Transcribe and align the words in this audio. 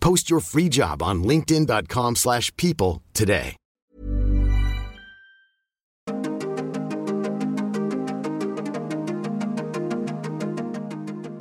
Post 0.00 0.30
your 0.30 0.40
free 0.40 0.68
job 0.68 1.02
on 1.02 1.22
linkedin.com/people 1.22 2.14
slash 2.16 2.54
people 2.56 3.02
today. 3.14 3.56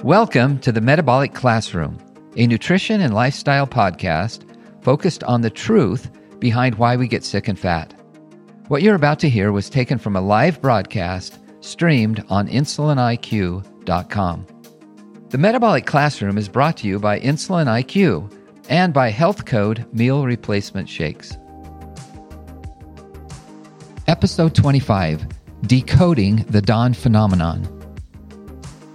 Welcome 0.03 0.59
to 0.59 0.72
the 0.72 0.80
Metabolic 0.80 1.33
Classroom, 1.33 1.97
a 2.38 2.47
nutrition 2.47 3.02
and 3.02 3.13
lifestyle 3.13 3.67
podcast 3.67 4.44
focused 4.81 5.23
on 5.25 5.41
the 5.41 5.50
truth 5.50 6.09
behind 6.39 6.75
why 6.75 6.95
we 6.95 7.09
get 7.09 7.25
sick 7.25 7.50
and 7.50 7.59
fat. 7.59 7.94
What 8.69 8.83
you're 8.83 8.95
about 8.95 9.19
to 9.19 9.30
hear 9.30 9.52
was 9.52 9.69
taken 9.69 9.97
from 9.97 10.16
a 10.16 10.22
live 10.22 10.61
broadcast 10.61 11.39
streamed 11.59 12.23
on 12.30 12.47
insuliniq.com. 12.47 14.45
The 15.30 15.38
Metabolic 15.38 15.85
Classroom 15.85 16.38
is 16.38 16.47
brought 16.47 16.78
to 16.78 16.88
you 16.88 17.00
by 17.00 17.19
Insulin 17.19 17.67
IQ 17.67 18.31
and 18.70 18.94
by 18.94 19.10
Health 19.10 19.46
Code 19.46 19.86
Meal 19.94 20.26
Replacement 20.26 20.90
Shakes. 20.90 21.38
Episode 24.08 24.56
25 24.56 25.26
Decoding 25.64 26.38
the 26.50 26.62
Dawn 26.62 26.94
Phenomenon. 26.94 27.74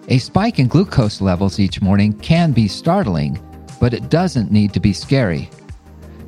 A 0.09 0.19
spike 0.19 0.59
in 0.59 0.69
glucose 0.69 1.21
levels 1.21 1.59
each 1.59 1.81
morning 1.81 2.13
can 2.19 2.53
be 2.53 2.69
startling, 2.69 3.41
but 3.81 3.95
it 3.95 4.11
doesn't 4.11 4.51
need 4.51 4.73
to 4.75 4.81
be 4.81 4.93
scary. 4.93 5.49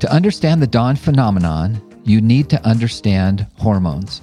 To 0.00 0.10
understand 0.12 0.60
the 0.60 0.66
dawn 0.66 0.96
phenomenon, 0.96 1.80
you 2.04 2.20
need 2.20 2.50
to 2.50 2.62
understand 2.66 3.46
hormones. 3.58 4.22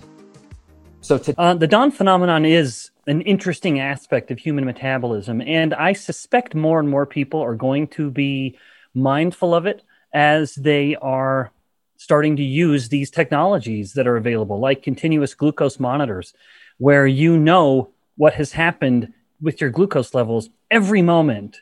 So, 1.02 1.18
to, 1.18 1.40
uh, 1.40 1.54
the 1.56 1.68
dawn 1.68 1.92
phenomenon 1.92 2.46
is 2.46 2.92
an 3.08 3.22
interesting 3.22 3.80
aspect 3.80 4.32
of 4.32 4.38
human 4.38 4.66
metabolism, 4.66 5.42
and 5.42 5.74
I 5.74 5.94
suspect 5.94 6.54
more 6.54 6.80
and 6.80 6.88
more 6.88 7.06
people 7.06 7.42
are 7.42 7.56
going 7.56 7.88
to 7.90 8.12
be 8.12 8.58
mindful 8.94 9.54
of 9.54 9.66
it 9.66 9.84
as 10.14 10.56
they 10.56 10.96
are 10.96 11.52
starting 11.98 12.36
to 12.36 12.44
use 12.44 12.90
these 12.90 13.12
technologies 13.12 13.94
that 13.94 14.08
are 14.08 14.18
available, 14.18 14.60
like 14.60 14.82
continuous 14.82 15.34
glucose 15.36 15.80
monitors, 15.80 16.34
where 16.78 17.06
you 17.06 17.38
know 17.38 17.92
what 18.18 18.34
has 18.34 18.52
happened 18.54 19.14
with 19.42 19.62
your 19.62 19.70
glucose 19.70 20.14
levels 20.14 20.50
every 20.70 21.02
moment 21.02 21.62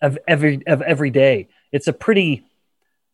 of 0.00 0.18
every 0.26 0.64
of 0.66 0.80
every 0.82 1.10
day. 1.10 1.48
It's 1.72 1.88
a 1.88 1.92
pretty 1.92 2.44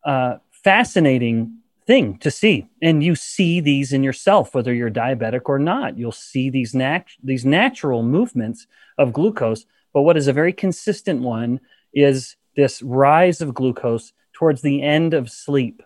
uh, 0.04 0.36
fascinating 0.50 1.58
thing 1.86 2.18
to 2.18 2.30
see, 2.30 2.66
and 2.82 3.02
you 3.02 3.14
see 3.14 3.60
these 3.60 3.92
in 3.92 4.02
yourself, 4.02 4.54
whether 4.54 4.74
you're 4.74 4.90
diabetic 4.90 5.42
or 5.46 5.58
not. 5.58 5.96
You'll 5.96 6.12
see 6.12 6.50
these 6.50 6.74
nat- 6.74 7.06
these 7.22 7.44
natural 7.44 8.02
movements 8.02 8.66
of 8.98 9.12
glucose. 9.12 9.64
But 9.92 10.02
what 10.02 10.16
is 10.16 10.28
a 10.28 10.32
very 10.32 10.52
consistent 10.52 11.22
one 11.22 11.60
is 11.94 12.36
this 12.56 12.82
rise 12.82 13.40
of 13.40 13.54
glucose 13.54 14.12
towards 14.32 14.62
the 14.62 14.82
end 14.82 15.14
of 15.14 15.30
sleep. 15.30 15.82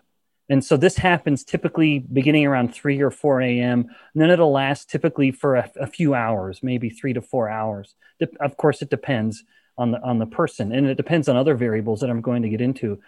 And 0.49 0.63
so 0.63 0.75
this 0.75 0.97
happens 0.97 1.43
typically 1.43 1.99
beginning 1.99 2.45
around 2.45 2.73
3 2.73 3.01
or 3.01 3.11
4 3.11 3.41
a.m. 3.41 3.81
And 4.13 4.21
then 4.21 4.29
it'll 4.29 4.51
last 4.51 4.89
typically 4.89 5.31
for 5.31 5.55
a, 5.55 5.71
a 5.79 5.87
few 5.87 6.13
hours, 6.13 6.61
maybe 6.61 6.89
three 6.89 7.13
to 7.13 7.21
four 7.21 7.47
hours. 7.47 7.95
De- 8.19 8.27
of 8.43 8.57
course, 8.57 8.81
it 8.81 8.89
depends 8.89 9.43
on 9.77 9.91
the, 9.91 10.01
on 10.01 10.19
the 10.19 10.25
person 10.25 10.73
and 10.73 10.87
it 10.87 10.95
depends 10.95 11.29
on 11.29 11.37
other 11.37 11.55
variables 11.55 12.01
that 12.01 12.09
I'm 12.09 12.21
going 12.21 12.41
to 12.41 12.49
get 12.49 12.59
into. 12.59 12.99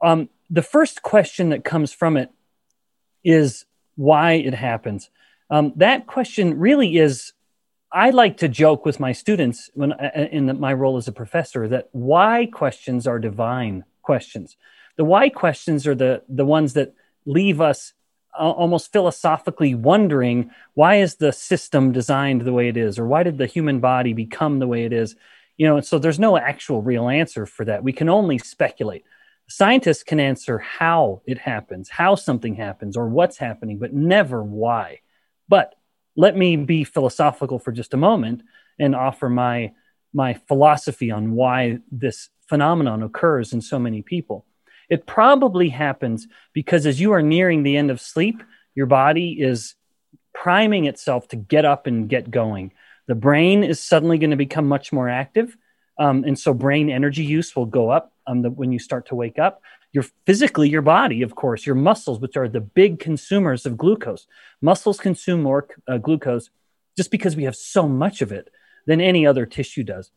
Um, 0.00 0.30
the 0.48 0.62
first 0.62 1.02
question 1.02 1.50
that 1.50 1.64
comes 1.64 1.92
from 1.92 2.16
it 2.16 2.30
is 3.22 3.66
why 3.96 4.32
it 4.32 4.54
happens. 4.54 5.10
Um, 5.50 5.72
that 5.76 6.06
question 6.06 6.58
really 6.58 6.96
is 6.96 7.32
I 7.92 8.10
like 8.10 8.36
to 8.38 8.48
joke 8.48 8.84
with 8.84 9.00
my 9.00 9.12
students 9.12 9.70
when 9.74 9.92
in 10.14 10.46
the, 10.46 10.54
my 10.54 10.72
role 10.72 10.96
as 10.96 11.08
a 11.08 11.12
professor 11.12 11.66
that 11.68 11.88
why 11.92 12.48
questions 12.52 13.06
are 13.06 13.18
divine 13.18 13.84
questions. 14.02 14.56
The 14.96 15.04
why 15.04 15.28
questions 15.28 15.86
are 15.86 15.94
the 15.94 16.22
the 16.28 16.44
ones 16.44 16.74
that 16.74 16.94
leave 17.26 17.60
us 17.60 17.92
uh, 18.38 18.50
almost 18.50 18.92
philosophically 18.92 19.74
wondering 19.74 20.50
why 20.74 20.96
is 20.96 21.16
the 21.16 21.32
system 21.32 21.90
designed 21.90 22.42
the 22.42 22.52
way 22.52 22.68
it 22.68 22.76
is 22.76 22.98
or 22.98 23.06
why 23.06 23.24
did 23.24 23.38
the 23.38 23.46
human 23.46 23.80
body 23.80 24.12
become 24.12 24.60
the 24.60 24.68
way 24.68 24.84
it 24.84 24.92
is? 24.92 25.16
You 25.56 25.66
know 25.66 25.80
so 25.80 25.98
there's 25.98 26.18
no 26.20 26.36
actual 26.36 26.82
real 26.82 27.08
answer 27.08 27.44
for 27.44 27.64
that. 27.64 27.82
We 27.82 27.92
can 27.92 28.08
only 28.08 28.38
speculate. 28.38 29.04
Scientists 29.48 30.04
can 30.04 30.20
answer 30.20 30.58
how 30.58 31.22
it 31.26 31.38
happens 31.38 31.88
how 31.88 32.14
something 32.14 32.54
happens 32.54 32.96
or 32.96 33.08
what's 33.08 33.36
happening 33.38 33.78
but 33.78 33.92
never 33.92 34.44
why. 34.44 35.00
But 35.48 35.74
let 36.16 36.36
me 36.36 36.56
be 36.56 36.84
philosophical 36.84 37.58
for 37.58 37.72
just 37.72 37.94
a 37.94 37.98
moment 37.98 38.42
and 38.78 38.94
offer 38.94 39.28
my 39.28 39.72
my 40.12 40.34
philosophy 40.48 41.10
on 41.10 41.32
why 41.32 41.78
this 41.92 42.30
phenomenon 42.48 43.02
occurs 43.02 43.52
in 43.52 43.60
so 43.60 43.78
many 43.78 44.02
people 44.02 44.44
it 44.90 45.06
probably 45.06 45.68
happens 45.68 46.26
because 46.52 46.84
as 46.84 47.00
you 47.00 47.12
are 47.12 47.22
nearing 47.22 47.62
the 47.62 47.76
end 47.76 47.90
of 47.90 48.00
sleep, 48.00 48.42
your 48.74 48.86
body 48.86 49.40
is 49.40 49.76
priming 50.34 50.84
itself 50.84 51.28
to 51.28 51.36
get 51.36 51.64
up 51.64 51.86
and 51.86 52.08
get 52.08 52.30
going. 52.30 52.72
The 53.06 53.14
brain 53.14 53.62
is 53.62 53.80
suddenly 53.80 54.18
going 54.18 54.30
to 54.30 54.36
become 54.36 54.66
much 54.66 54.92
more 54.92 55.08
active. 55.08 55.56
Um, 55.98 56.24
and 56.24 56.38
so 56.38 56.52
brain 56.52 56.90
energy 56.90 57.24
use 57.24 57.54
will 57.54 57.66
go 57.66 57.88
up 57.90 58.12
um, 58.26 58.42
the, 58.42 58.50
when 58.50 58.72
you 58.72 58.78
start 58.78 59.06
to 59.06 59.14
wake 59.14 59.38
up. 59.38 59.62
Your 59.92 60.04
physically, 60.24 60.68
your 60.68 60.82
body, 60.82 61.22
of 61.22 61.34
course, 61.34 61.66
your 61.66 61.74
muscles, 61.74 62.20
which 62.20 62.36
are 62.36 62.48
the 62.48 62.60
big 62.60 63.00
consumers 63.00 63.66
of 63.66 63.76
glucose. 63.76 64.26
Muscles 64.60 65.00
consume 65.00 65.42
more 65.42 65.66
uh, 65.88 65.98
glucose 65.98 66.50
just 66.96 67.10
because 67.10 67.36
we 67.36 67.44
have 67.44 67.56
so 67.56 67.88
much 67.88 68.22
of 68.22 68.30
it 68.30 68.50
than 68.86 69.00
any 69.00 69.26
other 69.26 69.46
tissue 69.46 69.82
does. 69.82 70.10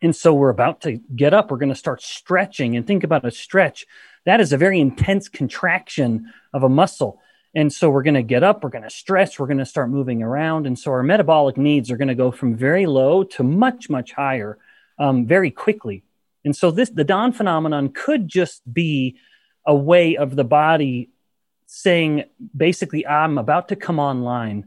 And 0.00 0.14
so 0.14 0.32
we're 0.32 0.50
about 0.50 0.82
to 0.82 1.00
get 1.14 1.34
up. 1.34 1.50
We're 1.50 1.58
going 1.58 1.70
to 1.70 1.74
start 1.74 2.02
stretching 2.02 2.76
and 2.76 2.86
think 2.86 3.04
about 3.04 3.24
a 3.24 3.30
stretch. 3.30 3.86
That 4.24 4.40
is 4.40 4.52
a 4.52 4.56
very 4.56 4.80
intense 4.80 5.28
contraction 5.28 6.32
of 6.52 6.62
a 6.62 6.68
muscle. 6.68 7.20
And 7.54 7.72
so 7.72 7.90
we're 7.90 8.02
going 8.02 8.14
to 8.14 8.22
get 8.22 8.44
up, 8.44 8.62
we're 8.62 8.70
going 8.70 8.84
to 8.84 8.90
stretch, 8.90 9.40
we're 9.40 9.46
going 9.46 9.58
to 9.58 9.66
start 9.66 9.90
moving 9.90 10.22
around. 10.22 10.66
And 10.66 10.78
so 10.78 10.90
our 10.92 11.02
metabolic 11.02 11.56
needs 11.56 11.90
are 11.90 11.96
going 11.96 12.08
to 12.08 12.14
go 12.14 12.30
from 12.30 12.54
very 12.54 12.86
low 12.86 13.24
to 13.24 13.42
much, 13.42 13.88
much 13.88 14.12
higher 14.12 14.58
um, 14.98 15.26
very 15.26 15.50
quickly. 15.50 16.04
And 16.48 16.56
so 16.56 16.70
this, 16.70 16.88
the 16.88 17.04
dawn 17.04 17.32
phenomenon 17.32 17.90
could 17.90 18.26
just 18.26 18.62
be 18.72 19.18
a 19.66 19.74
way 19.74 20.16
of 20.16 20.34
the 20.34 20.44
body 20.44 21.10
saying, 21.66 22.24
basically, 22.56 23.06
I'm 23.06 23.36
about 23.36 23.68
to 23.68 23.76
come 23.76 23.98
online. 23.98 24.66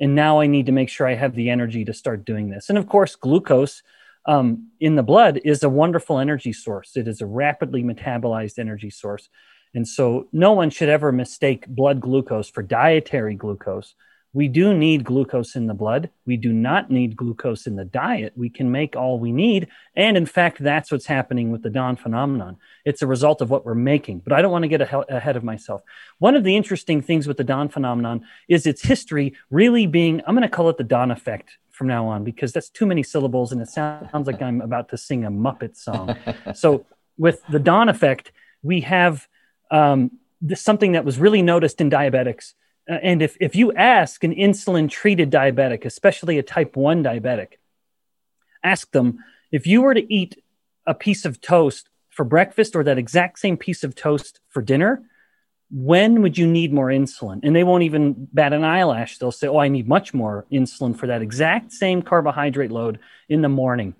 And 0.00 0.16
now 0.16 0.40
I 0.40 0.48
need 0.48 0.66
to 0.66 0.72
make 0.72 0.88
sure 0.88 1.06
I 1.06 1.14
have 1.14 1.36
the 1.36 1.50
energy 1.50 1.84
to 1.84 1.94
start 1.94 2.24
doing 2.24 2.50
this. 2.50 2.70
And 2.70 2.76
of 2.76 2.88
course, 2.88 3.14
glucose 3.14 3.84
um, 4.26 4.72
in 4.80 4.96
the 4.96 5.04
blood 5.04 5.40
is 5.44 5.62
a 5.62 5.68
wonderful 5.68 6.18
energy 6.18 6.52
source. 6.52 6.96
It 6.96 7.06
is 7.06 7.20
a 7.20 7.26
rapidly 7.26 7.84
metabolized 7.84 8.58
energy 8.58 8.90
source. 8.90 9.28
And 9.74 9.86
so 9.86 10.26
no 10.32 10.50
one 10.54 10.70
should 10.70 10.88
ever 10.88 11.12
mistake 11.12 11.68
blood 11.68 12.00
glucose 12.00 12.50
for 12.50 12.64
dietary 12.64 13.36
glucose. 13.36 13.94
We 14.34 14.48
do 14.48 14.72
need 14.72 15.04
glucose 15.04 15.56
in 15.56 15.66
the 15.66 15.74
blood. 15.74 16.08
We 16.24 16.38
do 16.38 16.52
not 16.52 16.90
need 16.90 17.16
glucose 17.16 17.66
in 17.66 17.76
the 17.76 17.84
diet. 17.84 18.32
We 18.34 18.48
can 18.48 18.70
make 18.70 18.96
all 18.96 19.18
we 19.18 19.30
need. 19.30 19.68
And 19.94 20.16
in 20.16 20.24
fact, 20.24 20.62
that's 20.62 20.90
what's 20.90 21.04
happening 21.04 21.50
with 21.50 21.62
the 21.62 21.68
dawn 21.68 21.96
phenomenon. 21.96 22.56
It's 22.86 23.02
a 23.02 23.06
result 23.06 23.42
of 23.42 23.50
what 23.50 23.66
we're 23.66 23.74
making. 23.74 24.20
But 24.20 24.32
I 24.32 24.40
don't 24.40 24.50
want 24.50 24.62
to 24.62 24.68
get 24.68 24.80
ahead 24.80 25.36
of 25.36 25.44
myself. 25.44 25.82
One 26.18 26.34
of 26.34 26.44
the 26.44 26.56
interesting 26.56 27.02
things 27.02 27.28
with 27.28 27.36
the 27.36 27.44
dawn 27.44 27.68
phenomenon 27.68 28.24
is 28.48 28.66
its 28.66 28.82
history 28.82 29.34
really 29.50 29.86
being, 29.86 30.22
I'm 30.26 30.34
going 30.34 30.48
to 30.48 30.54
call 30.54 30.70
it 30.70 30.78
the 30.78 30.84
dawn 30.84 31.10
effect 31.10 31.58
from 31.70 31.88
now 31.88 32.06
on 32.06 32.24
because 32.24 32.52
that's 32.52 32.70
too 32.70 32.86
many 32.86 33.02
syllables 33.02 33.52
and 33.52 33.60
it 33.60 33.68
sounds 33.68 34.26
like 34.26 34.40
I'm 34.40 34.62
about 34.62 34.88
to 34.90 34.96
sing 34.96 35.24
a 35.26 35.30
Muppet 35.30 35.76
song. 35.76 36.16
so 36.54 36.86
with 37.18 37.42
the 37.50 37.58
dawn 37.58 37.90
effect, 37.90 38.32
we 38.62 38.80
have 38.80 39.28
um, 39.70 40.12
this, 40.40 40.62
something 40.62 40.92
that 40.92 41.04
was 41.04 41.18
really 41.18 41.42
noticed 41.42 41.82
in 41.82 41.90
diabetics 41.90 42.54
uh, 42.90 42.94
and 42.94 43.22
if, 43.22 43.36
if 43.40 43.54
you 43.54 43.72
ask 43.72 44.24
an 44.24 44.34
insulin 44.34 44.90
treated 44.90 45.30
diabetic, 45.30 45.84
especially 45.84 46.38
a 46.38 46.42
type 46.42 46.76
1 46.76 47.04
diabetic, 47.04 47.54
ask 48.62 48.90
them 48.92 49.18
if 49.50 49.66
you 49.66 49.82
were 49.82 49.94
to 49.94 50.12
eat 50.12 50.42
a 50.86 50.94
piece 50.94 51.24
of 51.24 51.40
toast 51.40 51.88
for 52.10 52.24
breakfast 52.24 52.74
or 52.74 52.84
that 52.84 52.98
exact 52.98 53.38
same 53.38 53.56
piece 53.56 53.84
of 53.84 53.94
toast 53.94 54.40
for 54.48 54.62
dinner, 54.62 55.02
when 55.70 56.20
would 56.20 56.36
you 56.36 56.46
need 56.46 56.72
more 56.72 56.88
insulin? 56.88 57.40
And 57.42 57.56
they 57.56 57.64
won't 57.64 57.84
even 57.84 58.28
bat 58.32 58.52
an 58.52 58.64
eyelash. 58.64 59.16
They'll 59.16 59.32
say, 59.32 59.48
Oh, 59.48 59.58
I 59.58 59.68
need 59.68 59.88
much 59.88 60.12
more 60.12 60.44
insulin 60.52 60.96
for 60.96 61.06
that 61.06 61.22
exact 61.22 61.72
same 61.72 62.02
carbohydrate 62.02 62.70
load 62.70 62.98
in 63.28 63.40
the 63.40 63.48
morning 63.48 63.94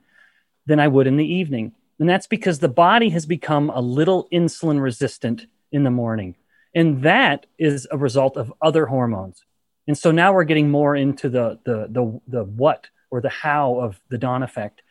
than 0.66 0.80
I 0.80 0.88
would 0.88 1.06
in 1.06 1.16
the 1.16 1.26
evening. 1.26 1.72
And 1.98 2.08
that's 2.08 2.26
because 2.26 2.58
the 2.58 2.68
body 2.68 3.10
has 3.10 3.24
become 3.24 3.70
a 3.70 3.80
little 3.80 4.28
insulin 4.32 4.82
resistant 4.82 5.46
in 5.70 5.84
the 5.84 5.90
morning. 5.90 6.34
And 6.74 7.02
that 7.02 7.46
is 7.58 7.86
a 7.90 7.98
result 7.98 8.36
of 8.36 8.52
other 8.60 8.86
hormones. 8.86 9.44
And 9.86 9.98
so 9.98 10.10
now 10.10 10.32
we're 10.32 10.44
getting 10.44 10.70
more 10.70 10.94
into 10.96 11.28
the, 11.28 11.58
the, 11.64 11.88
the, 11.90 12.20
the 12.28 12.44
what 12.44 12.88
or 13.10 13.20
the 13.20 13.28
how 13.28 13.78
of 13.80 14.00
the 14.08 14.18
dawn 14.18 14.42
effect. 14.42 14.82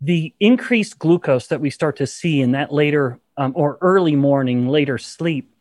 The 0.00 0.34
increased 0.40 0.98
glucose 0.98 1.46
that 1.48 1.60
we 1.60 1.70
start 1.70 1.96
to 1.96 2.06
see 2.06 2.40
in 2.40 2.52
that 2.52 2.72
later 2.72 3.18
um, 3.36 3.52
or 3.56 3.78
early 3.80 4.16
morning, 4.16 4.68
later 4.68 4.98
sleep 4.98 5.54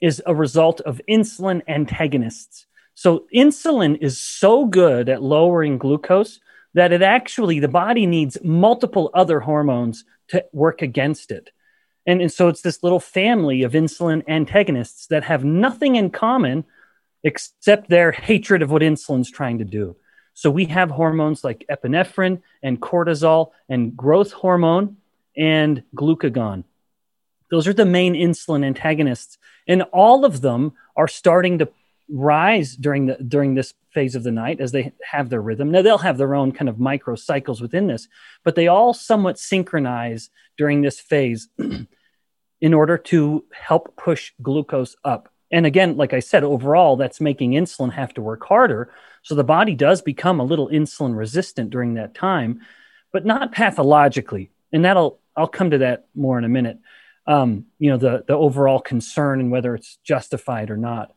is 0.00 0.22
a 0.26 0.34
result 0.34 0.80
of 0.82 1.00
insulin 1.08 1.62
antagonists. 1.68 2.66
So 2.94 3.24
insulin 3.34 3.96
is 4.00 4.20
so 4.20 4.66
good 4.66 5.08
at 5.08 5.22
lowering 5.22 5.78
glucose 5.78 6.40
that 6.74 6.92
it 6.92 7.02
actually, 7.02 7.58
the 7.58 7.68
body 7.68 8.06
needs 8.06 8.38
multiple 8.42 9.10
other 9.14 9.40
hormones 9.40 10.04
to 10.28 10.44
work 10.52 10.82
against 10.82 11.30
it. 11.30 11.50
And, 12.06 12.20
and 12.20 12.32
so 12.32 12.48
it's 12.48 12.62
this 12.62 12.82
little 12.82 13.00
family 13.00 13.62
of 13.62 13.72
insulin 13.72 14.22
antagonists 14.28 15.06
that 15.06 15.24
have 15.24 15.44
nothing 15.44 15.96
in 15.96 16.10
common 16.10 16.64
except 17.22 17.88
their 17.88 18.10
hatred 18.12 18.62
of 18.62 18.70
what 18.70 18.82
insulin's 18.82 19.30
trying 19.30 19.58
to 19.58 19.64
do. 19.64 19.96
So 20.34 20.50
we 20.50 20.64
have 20.66 20.90
hormones 20.90 21.44
like 21.44 21.64
epinephrine 21.70 22.40
and 22.62 22.80
cortisol 22.80 23.50
and 23.68 23.96
growth 23.96 24.32
hormone 24.32 24.96
and 25.36 25.82
glucagon. 25.94 26.64
Those 27.50 27.68
are 27.68 27.74
the 27.74 27.84
main 27.84 28.14
insulin 28.14 28.64
antagonists. 28.64 29.38
And 29.68 29.82
all 29.92 30.24
of 30.24 30.40
them 30.40 30.72
are 30.96 31.06
starting 31.06 31.58
to 31.58 31.68
rise 32.08 32.76
during 32.76 33.06
the 33.06 33.14
during 33.16 33.54
this 33.54 33.74
phase 33.92 34.14
of 34.14 34.22
the 34.22 34.32
night 34.32 34.60
as 34.60 34.72
they 34.72 34.92
have 35.02 35.28
their 35.28 35.42
rhythm. 35.42 35.70
Now 35.70 35.82
they'll 35.82 35.98
have 35.98 36.18
their 36.18 36.34
own 36.34 36.52
kind 36.52 36.68
of 36.68 36.78
micro 36.78 37.14
cycles 37.14 37.60
within 37.60 37.86
this, 37.86 38.08
but 38.44 38.54
they 38.54 38.68
all 38.68 38.94
somewhat 38.94 39.38
synchronize 39.38 40.30
during 40.56 40.80
this 40.80 40.98
phase 40.98 41.48
in 42.60 42.74
order 42.74 42.96
to 42.96 43.44
help 43.52 43.96
push 43.96 44.32
glucose 44.40 44.96
up. 45.04 45.28
And 45.50 45.66
again, 45.66 45.96
like 45.96 46.14
I 46.14 46.20
said, 46.20 46.44
overall, 46.44 46.96
that's 46.96 47.20
making 47.20 47.52
insulin 47.52 47.92
have 47.92 48.14
to 48.14 48.22
work 48.22 48.44
harder. 48.44 48.92
So 49.22 49.34
the 49.34 49.44
body 49.44 49.74
does 49.74 50.00
become 50.00 50.40
a 50.40 50.44
little 50.44 50.68
insulin 50.68 51.16
resistant 51.16 51.70
during 51.70 51.94
that 51.94 52.14
time, 52.14 52.62
but 53.12 53.26
not 53.26 53.52
pathologically. 53.52 54.50
And 54.72 54.84
that'll, 54.84 55.20
I'll 55.36 55.48
come 55.48 55.70
to 55.70 55.78
that 55.78 56.06
more 56.14 56.38
in 56.38 56.44
a 56.44 56.48
minute. 56.48 56.78
Um, 57.26 57.66
you 57.78 57.90
know, 57.90 57.98
the, 57.98 58.24
the 58.26 58.34
overall 58.34 58.80
concern 58.80 59.40
and 59.40 59.50
whether 59.50 59.74
it's 59.74 59.98
justified 60.02 60.70
or 60.70 60.76
not 60.76 61.12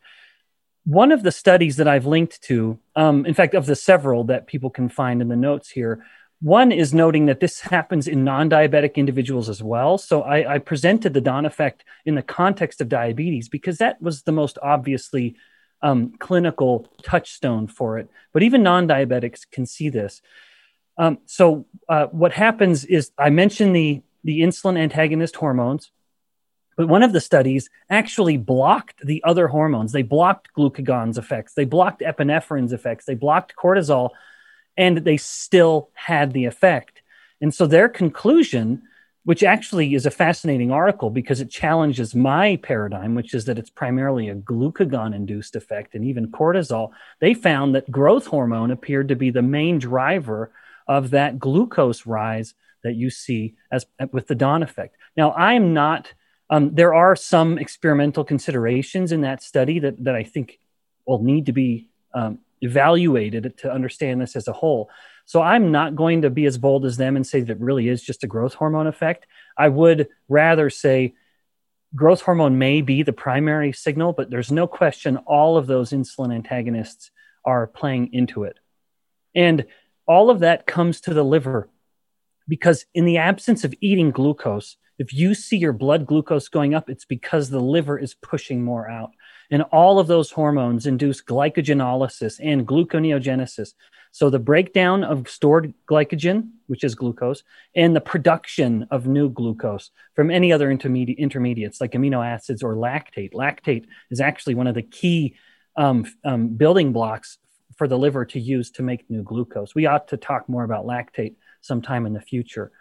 one 0.86 1.12
of 1.12 1.24
the 1.24 1.32
studies 1.32 1.78
that 1.78 1.88
I've 1.88 2.06
linked 2.06 2.42
to, 2.44 2.80
um, 2.96 3.26
in 3.26 3.34
fact, 3.34 3.56
of 3.56 3.66
the 3.66 3.76
several 3.76 4.24
that 4.26 4.48
people 4.48 4.70
can 4.70 4.88
find 4.88 5.22
in 5.22 5.28
the 5.28 5.36
notes 5.36 5.70
here, 5.70 6.06
one 6.42 6.72
is 6.72 6.94
noting 6.94 7.26
that 7.26 7.40
this 7.40 7.60
happens 7.60 8.08
in 8.08 8.24
non 8.24 8.50
diabetic 8.50 8.96
individuals 8.96 9.50
as 9.50 9.64
well. 9.64 9.98
So 9.98 10.22
I, 10.22 10.56
I, 10.56 10.60
presented 10.60 11.14
the 11.14 11.22
dawn 11.22 11.46
effect 11.46 11.84
in 12.06 12.16
the 12.16 12.22
context 12.22 12.82
of 12.82 12.90
diabetes 12.90 13.50
because 13.50 13.80
that 13.80 14.02
was 14.02 14.24
the 14.24 14.32
most 14.32 14.60
obviously 14.62 15.36
um, 15.82 16.14
clinical 16.20 16.88
touchstone 17.02 17.68
for 17.68 17.98
it. 17.98 18.10
But 18.32 18.44
even 18.44 18.64
non 18.64 18.88
diabetics 18.88 19.50
can 19.50 19.66
see 19.66 19.90
this. 19.90 20.22
Um, 20.98 21.18
so 21.26 21.66
uh, 21.90 22.08
what 22.08 22.32
happens 22.32 22.86
is 22.86 23.12
I 23.18 23.30
mentioned 23.30 23.76
the, 23.76 24.02
the 24.24 24.42
insulin 24.42 24.78
antagonist 24.78 25.36
hormones. 25.36 25.92
But 26.76 26.88
one 26.88 27.04
of 27.04 27.14
the 27.14 27.22
studies 27.22 27.70
actually 27.90 28.38
blocked 28.38 29.06
the 29.06 29.24
other 29.24 29.48
hormones. 29.48 29.92
They 29.92 30.02
blocked 30.02 30.50
glucagon's 30.58 31.18
effects, 31.18 31.54
they 31.54 31.66
blocked 31.66 32.02
epinephrine's 32.02 32.74
effects, 32.74 33.06
they 33.06 33.16
blocked 33.16 33.56
cortisol, 33.56 34.10
and 34.78 34.98
they 35.00 35.18
still 35.18 35.90
had 35.94 36.34
the 36.34 36.46
effect. 36.46 37.02
And 37.42 37.54
so 37.54 37.66
their 37.66 37.88
conclusion, 37.88 38.82
which 39.24 39.44
actually 39.44 39.96
is 39.96 40.06
a 40.06 40.12
fascinating 40.12 40.72
article 40.72 41.10
because 41.10 41.42
it 41.42 41.50
challenges 41.50 42.14
my 42.14 42.58
paradigm, 42.58 43.16
which 43.16 43.34
is 43.34 43.46
that 43.46 43.58
it's 43.58 43.70
primarily 43.70 44.30
a 44.30 44.36
glucagon 44.36 45.16
induced 45.16 45.56
effect 45.56 45.96
and 45.96 46.04
even 46.06 46.32
cortisol, 46.32 46.92
they 47.20 47.34
found 47.34 47.74
that 47.76 47.90
growth 47.90 48.28
hormone 48.28 48.72
appeared 48.72 49.08
to 49.08 49.16
be 49.16 49.30
the 49.30 49.42
main 49.42 49.80
driver 49.80 50.52
of 50.88 51.10
that 51.12 51.40
glucose 51.40 52.06
rise 52.06 52.54
that 52.84 52.96
you 52.96 53.10
see 53.10 53.56
as 53.72 53.86
with 54.12 54.28
the 54.28 54.36
dawn 54.36 54.62
effect. 54.62 54.96
Now, 55.18 55.34
I'm 55.34 55.74
not 55.74 56.14
um, 56.50 56.76
there 56.76 56.94
are 56.94 57.16
some 57.16 57.58
experimental 57.58 58.24
considerations 58.24 59.12
in 59.12 59.22
that 59.22 59.42
study 59.42 59.80
that, 59.80 60.04
that 60.04 60.16
I 60.16 60.24
think 60.24 60.60
will 61.06 61.24
need 61.24 61.48
to 61.48 61.54
be 61.54 61.90
um, 62.14 62.40
evaluated 62.62 63.58
to 63.60 63.72
understand 63.72 64.22
this 64.22 64.36
as 64.36 64.48
a 64.48 64.54
whole. 64.54 64.90
So 65.26 65.42
I'm 65.42 65.72
not 65.72 65.96
going 65.96 66.22
to 66.22 66.30
be 66.30 66.46
as 66.46 66.58
bold 66.58 66.86
as 66.86 66.98
them 66.98 67.16
and 67.16 67.26
say 67.26 67.42
that 67.42 67.52
it 67.52 67.60
really 67.60 67.88
is 67.88 68.04
just 68.04 68.24
a 68.24 68.28
growth 68.28 68.54
hormone 68.54 68.88
effect. 68.88 69.26
I 69.58 69.70
would 69.70 70.08
rather 70.30 70.70
say 70.70 71.16
growth 71.96 72.22
hormone 72.22 72.60
may 72.60 72.82
be 72.82 73.02
the 73.04 73.14
primary 73.14 73.72
signal, 73.74 74.14
but 74.14 74.30
there's 74.30 74.52
no 74.52 74.68
question 74.68 75.18
all 75.18 75.58
of 75.58 75.68
those 75.68 75.92
insulin 75.92 76.34
antagonists 76.34 77.10
are 77.44 77.68
playing 77.68 78.14
into 78.14 78.44
it. 78.44 78.60
And 79.34 79.66
all 80.08 80.30
of 80.30 80.40
that 80.40 80.68
comes 80.68 81.02
to 81.02 81.14
the 81.14 81.24
liver 81.24 81.70
because 82.48 82.86
in 82.94 83.06
the 83.06 83.18
absence 83.18 83.64
of 83.64 83.74
eating 83.82 84.12
glucose, 84.12 84.78
if 84.98 85.14
you 85.14 85.34
see 85.34 85.58
your 85.58 85.74
blood 85.74 86.06
glucose 86.06 86.48
going 86.48 86.74
up, 86.74 86.90
it's 86.90 87.06
because 87.06 87.50
the 87.50 87.60
liver 87.60 87.98
is 87.98 88.14
pushing 88.16 88.64
more 88.64 88.90
out. 88.90 89.12
And 89.52 89.62
all 89.64 90.00
of 90.00 90.08
those 90.08 90.32
hormones 90.32 90.86
induce 90.88 91.22
glycogenolysis 91.22 92.40
and 92.42 92.68
gluconeogenesis. 92.68 93.74
So 94.12 94.30
the 94.30 94.40
breakdown 94.40 95.04
of 95.04 95.28
stored 95.28 95.74
glycogen, 95.90 96.50
which 96.68 96.84
is 96.84 96.96
glucose, 96.96 97.44
and 97.76 97.96
the 97.96 98.02
production 98.02 98.88
of 98.90 99.08
new 99.08 99.30
glucose 99.30 99.92
from 100.16 100.32
any 100.32 100.54
other 100.54 100.72
intermediate 100.72 101.20
intermediates 101.20 101.82
like 101.82 101.92
amino 101.92 102.26
acids 102.26 102.64
or 102.64 102.76
lactate. 102.76 103.34
Lactate 103.34 103.86
is 104.10 104.22
actually 104.22 104.56
one 104.56 104.68
of 104.68 104.76
the 104.76 104.82
key 104.82 105.36
um, 105.76 106.06
um, 106.24 106.48
building 106.48 106.94
blocks 106.94 107.38
for 107.76 107.88
the 107.88 107.98
liver 107.98 108.24
to 108.26 108.40
use 108.40 108.72
to 108.72 108.84
make 108.84 109.10
new 109.10 109.22
glucose. 109.22 109.76
We 109.76 109.86
ought 109.86 110.08
to 110.08 110.18
talk 110.18 110.48
more 110.48 110.64
about 110.64 110.86
lactate 110.86 111.36
sometime 111.62 112.06
in 112.06 112.14
the 112.14 112.22
future. 112.22 112.72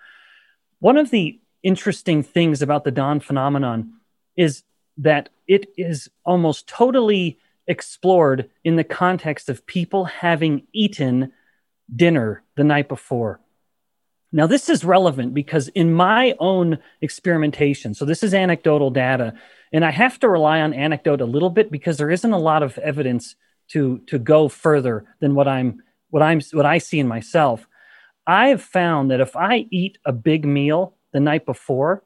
One 0.78 0.96
of 0.96 1.10
the 1.10 1.40
interesting 1.64 2.22
things 2.22 2.62
about 2.62 2.84
the 2.84 2.92
dawn 2.92 3.18
phenomenon 3.18 3.94
is 4.36 4.62
that 4.98 5.30
it 5.48 5.66
is 5.76 6.08
almost 6.24 6.68
totally 6.68 7.38
explored 7.66 8.50
in 8.62 8.76
the 8.76 8.84
context 8.84 9.48
of 9.48 9.66
people 9.66 10.04
having 10.04 10.66
eaten 10.72 11.32
dinner 11.94 12.42
the 12.56 12.64
night 12.64 12.88
before. 12.88 13.40
Now, 14.30 14.46
this 14.46 14.68
is 14.68 14.84
relevant 14.84 15.32
because 15.32 15.68
in 15.68 15.92
my 15.92 16.34
own 16.38 16.78
experimentation, 17.00 17.94
so 17.94 18.04
this 18.04 18.22
is 18.22 18.34
anecdotal 18.34 18.90
data, 18.90 19.34
and 19.72 19.84
I 19.84 19.90
have 19.90 20.18
to 20.20 20.28
rely 20.28 20.60
on 20.60 20.74
anecdote 20.74 21.20
a 21.20 21.24
little 21.26 21.50
bit 21.50 21.70
because 21.70 21.96
there 21.96 22.10
isn't 22.10 22.32
a 22.32 22.38
lot 22.38 22.62
of 22.62 22.76
evidence 22.78 23.36
to 23.68 23.98
to 24.08 24.18
go 24.18 24.48
further 24.48 25.04
than 25.20 25.34
what 25.34 25.48
I'm 25.48 25.82
what 26.10 26.22
I'm 26.22 26.40
what 26.52 26.66
I 26.66 26.78
see 26.78 26.98
in 26.98 27.08
myself. 27.08 27.66
I've 28.26 28.62
found 28.62 29.10
that 29.10 29.20
if 29.20 29.36
I 29.36 29.66
eat 29.70 29.98
a 30.04 30.12
big 30.12 30.44
meal 30.44 30.96
the 31.14 31.20
night 31.20 31.46
before, 31.46 32.04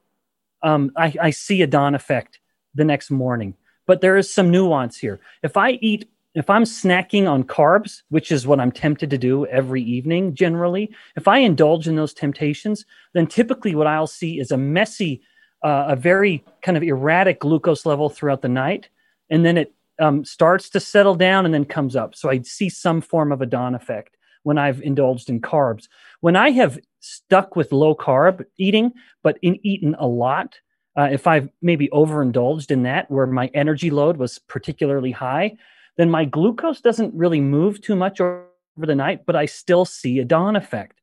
um, 0.63 0.93
I, 0.97 1.13
I 1.21 1.31
see 1.31 1.63
a 1.63 1.67
dawn 1.67 1.97
effect 1.97 2.39
the 2.75 2.85
next 2.85 3.11
morning. 3.11 3.55
But 3.87 4.01
there 4.01 4.17
is 4.17 4.33
some 4.33 4.51
nuance 4.51 4.99
here. 4.99 5.19
If 5.43 5.57
I 5.57 5.73
eat, 5.73 6.09
if 6.35 6.49
I'm 6.51 6.65
snacking 6.65 7.29
on 7.29 7.43
carbs, 7.43 8.03
which 8.11 8.31
is 8.31 8.47
what 8.47 8.61
I'm 8.61 8.71
tempted 8.71 9.11
to 9.11 9.19
do 9.19 9.47
every 9.47 9.83
evening 9.83 10.35
generally, 10.35 10.95
if 11.17 11.27
I 11.27 11.39
indulge 11.39 11.89
in 11.89 11.97
those 11.97 12.13
temptations, 12.13 12.85
then 13.15 13.27
typically 13.27 13.75
what 13.75 13.87
I'll 13.87 14.07
see 14.07 14.39
is 14.39 14.53
a 14.53 14.57
messy 14.59 15.23
uh, 15.63 15.87
a 15.89 15.97
very 15.97 16.45
kind 16.63 16.77
of 16.77 16.85
erratic 16.85 17.41
glucose 17.41 17.85
level 17.85 18.09
throughout 18.09 18.43
the 18.43 18.49
night, 18.49 18.89
and 19.29 19.45
then 19.45 19.59
it 19.59 19.75
um, 19.99 20.25
starts 20.25 20.71
to 20.71 20.81
settle 20.81 21.17
down 21.17 21.45
and 21.45 21.53
then 21.53 21.65
comes 21.65 21.97
up. 21.97 22.15
So 22.15 22.31
I 22.31 22.43
see 22.43 22.69
some 22.69 23.01
form 23.01 23.33
of 23.33 23.43
a 23.43 23.47
dawn 23.47 23.75
effect 23.75 24.17
when 24.45 24.59
I've 24.59 24.81
indulged 24.83 25.29
in 25.29 25.41
carbs. 25.41 25.89
When 26.21 26.37
I 26.37 26.51
have 26.51 26.79
stuck 27.01 27.57
with 27.57 27.73
low 27.73 27.95
carb 27.95 28.45
eating, 28.59 28.93
but 29.23 29.39
in 29.43 29.59
eaten 29.65 29.95
a 29.99 30.07
lot, 30.07 30.59
uh, 30.97 31.09
if 31.13 31.27
I've 31.27 31.49
maybe 31.63 31.89
overindulged 31.91 32.71
in 32.71 32.83
that 32.83 33.11
where 33.11 33.27
my 33.27 33.51
energy 33.55 33.91
load 33.91 34.17
was 34.17 34.39
particularly 34.39 35.13
high, 35.13 35.57
then 35.97 36.11
my 36.11 36.25
glucose 36.25 36.81
doesn't 36.81 37.15
really 37.15 37.41
move 37.41 37.81
too 37.81 37.95
much 37.95 38.21
over 38.21 38.47
the 38.81 38.95
night, 38.95 39.27
but 39.27 39.37
I 39.37 39.47
still 39.47 39.85
see 39.85 40.19
a 40.19 40.25
dawn 40.25 40.57
effect. 40.57 41.01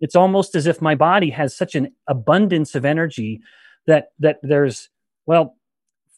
It's 0.00 0.16
almost 0.16 0.54
as 0.54 0.66
if 0.66 0.82
my 0.82 0.94
body 0.94 1.30
has 1.30 1.56
such 1.56 1.74
an 1.74 1.92
abundance 2.08 2.74
of 2.74 2.84
energy 2.84 3.40
that 3.86 4.08
that 4.18 4.38
there's 4.42 4.88
well 5.26 5.56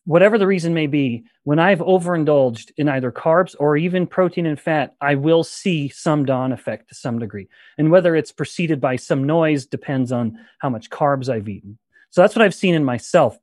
whatever 0.05 0.39
the 0.39 0.47
reason 0.47 0.75
may 0.75 0.87
be, 0.87 1.25
when 1.45 1.59
I've 1.59 1.81
overindulged 1.81 2.73
in 2.77 2.89
either 2.89 3.11
carbs 3.11 3.55
or 3.59 3.77
even 3.77 4.07
protein 4.07 4.47
and 4.47 4.61
fat, 4.61 4.95
I 5.01 5.15
will 5.15 5.45
see 5.45 5.89
some 5.89 6.25
dawn 6.25 6.53
effect 6.53 6.89
to 6.89 6.95
some 6.95 7.19
degree. 7.19 7.49
And 7.79 7.91
whether 7.91 8.15
it's 8.15 8.33
preceded 8.33 8.81
by 8.81 8.97
some 8.97 9.25
noise 9.25 9.67
depends 9.67 10.13
on 10.13 10.39
how 10.59 10.71
much 10.71 10.91
carbs 10.91 11.29
I've 11.29 11.49
eaten. 11.49 11.79
So 12.11 12.21
that's 12.21 12.37
what 12.37 12.45
I've 12.45 12.55
seen 12.55 12.75
in 12.75 12.85
myself. 12.85 13.39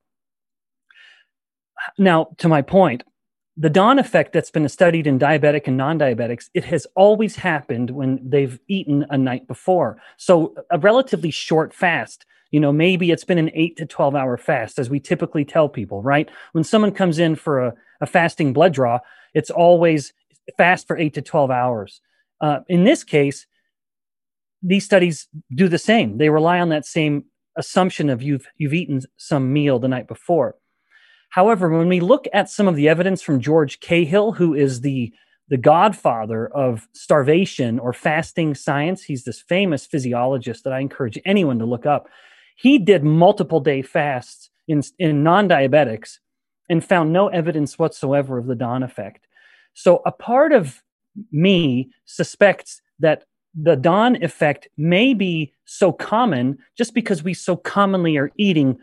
Now, 1.98 2.30
to 2.38 2.48
my 2.48 2.62
point, 2.62 3.04
the 3.58 3.70
dawn 3.70 4.00
effect 4.00 4.34
that's 4.34 4.52
been 4.52 4.68
studied 4.70 5.08
in 5.08 5.20
diabetic 5.20 5.68
and 5.68 5.78
non-diabetics 5.78 6.50
it 6.54 6.64
has 6.64 6.88
always 6.96 7.36
happened 7.36 7.90
when 7.90 8.20
they've 8.24 8.60
eaten 8.68 9.06
a 9.10 9.18
night 9.18 9.46
before 9.46 10.02
so 10.18 10.56
a 10.72 10.80
relatively 10.80 11.32
short 11.32 11.74
fast 11.74 12.26
you 12.52 12.60
know 12.60 12.72
maybe 12.72 13.12
it's 13.12 13.24
been 13.24 13.38
an 13.38 13.52
8 13.54 13.78
to 13.78 13.86
12 13.86 14.16
hour 14.16 14.38
fast 14.38 14.78
as 14.80 14.90
we 14.90 15.00
typically 15.00 15.46
tell 15.46 15.70
people 15.70 16.02
right? 16.02 16.30
When 16.52 16.64
someone 16.64 16.92
comes 16.92 17.20
in 17.20 17.36
for 17.36 17.60
a, 17.60 17.74
a 18.02 18.06
fasting 18.06 18.54
blood 18.54 18.74
draw 18.74 19.00
it's 19.34 19.50
always 19.50 20.14
fast 20.58 20.88
for 20.88 20.98
8 20.98 21.14
to 21.14 21.22
12 21.22 21.52
hours. 21.52 22.02
Uh, 22.40 22.60
in 22.68 22.84
this 22.84 23.04
case 23.04 23.46
these 24.62 24.86
studies 24.86 25.28
do 25.54 25.68
the 25.68 25.80
same. 25.80 26.18
They 26.18 26.30
rely 26.30 26.60
on 26.60 26.70
that 26.70 26.86
same 26.86 27.26
assumption 27.56 28.10
of 28.10 28.22
you've 28.22 28.48
you've 28.58 28.74
eaten 28.74 29.02
some 29.18 29.52
meal 29.52 29.80
the 29.80 29.88
night 29.88 30.08
before. 30.08 30.56
However, 31.30 31.70
when 31.70 31.88
we 31.88 32.00
look 32.00 32.28
at 32.34 32.50
some 32.50 32.68
of 32.68 32.76
the 32.76 32.90
evidence 32.90 33.22
from 33.22 33.40
George 33.40 33.80
Cahill, 33.80 34.34
who 34.34 34.54
is 34.54 34.82
the 34.82 35.14
the 35.48 35.58
godfather 35.58 36.48
of 36.48 36.88
starvation 36.94 37.78
or 37.78 37.92
fasting 37.92 38.56
science, 38.56 39.04
he's 39.04 39.26
this 39.26 39.42
famous 39.42 39.86
physiologist 39.86 40.64
that 40.64 40.72
I 40.72 40.80
encourage 40.80 41.20
anyone 41.26 41.60
to 41.60 41.66
look 41.66 41.86
up. 41.86 42.08
He 42.62 42.78
did 42.78 43.04
multiple 43.04 43.60
day 43.60 43.82
fasts 43.82 44.52
in, 44.68 44.84
in 45.00 45.24
non 45.24 45.50
diabetics 45.50 46.20
and 46.70 46.86
found 46.86 47.12
no 47.12 47.28
evidence 47.28 47.80
whatsoever 47.80 48.38
of 48.38 48.46
the 48.46 48.56
dawn 48.56 48.84
effect. 48.84 49.26
So, 49.74 50.04
a 50.06 50.12
part 50.12 50.54
of 50.54 50.84
me 51.32 51.90
suspects 52.06 52.82
that 53.00 53.24
the 53.60 53.76
dawn 53.76 54.22
effect 54.24 54.68
may 54.78 55.16
be 55.16 55.54
so 55.66 55.92
common 55.92 56.60
just 56.78 56.94
because 56.94 57.24
we 57.24 57.34
so 57.34 57.56
commonly 57.56 58.16
are 58.18 58.32
eating 58.38 58.78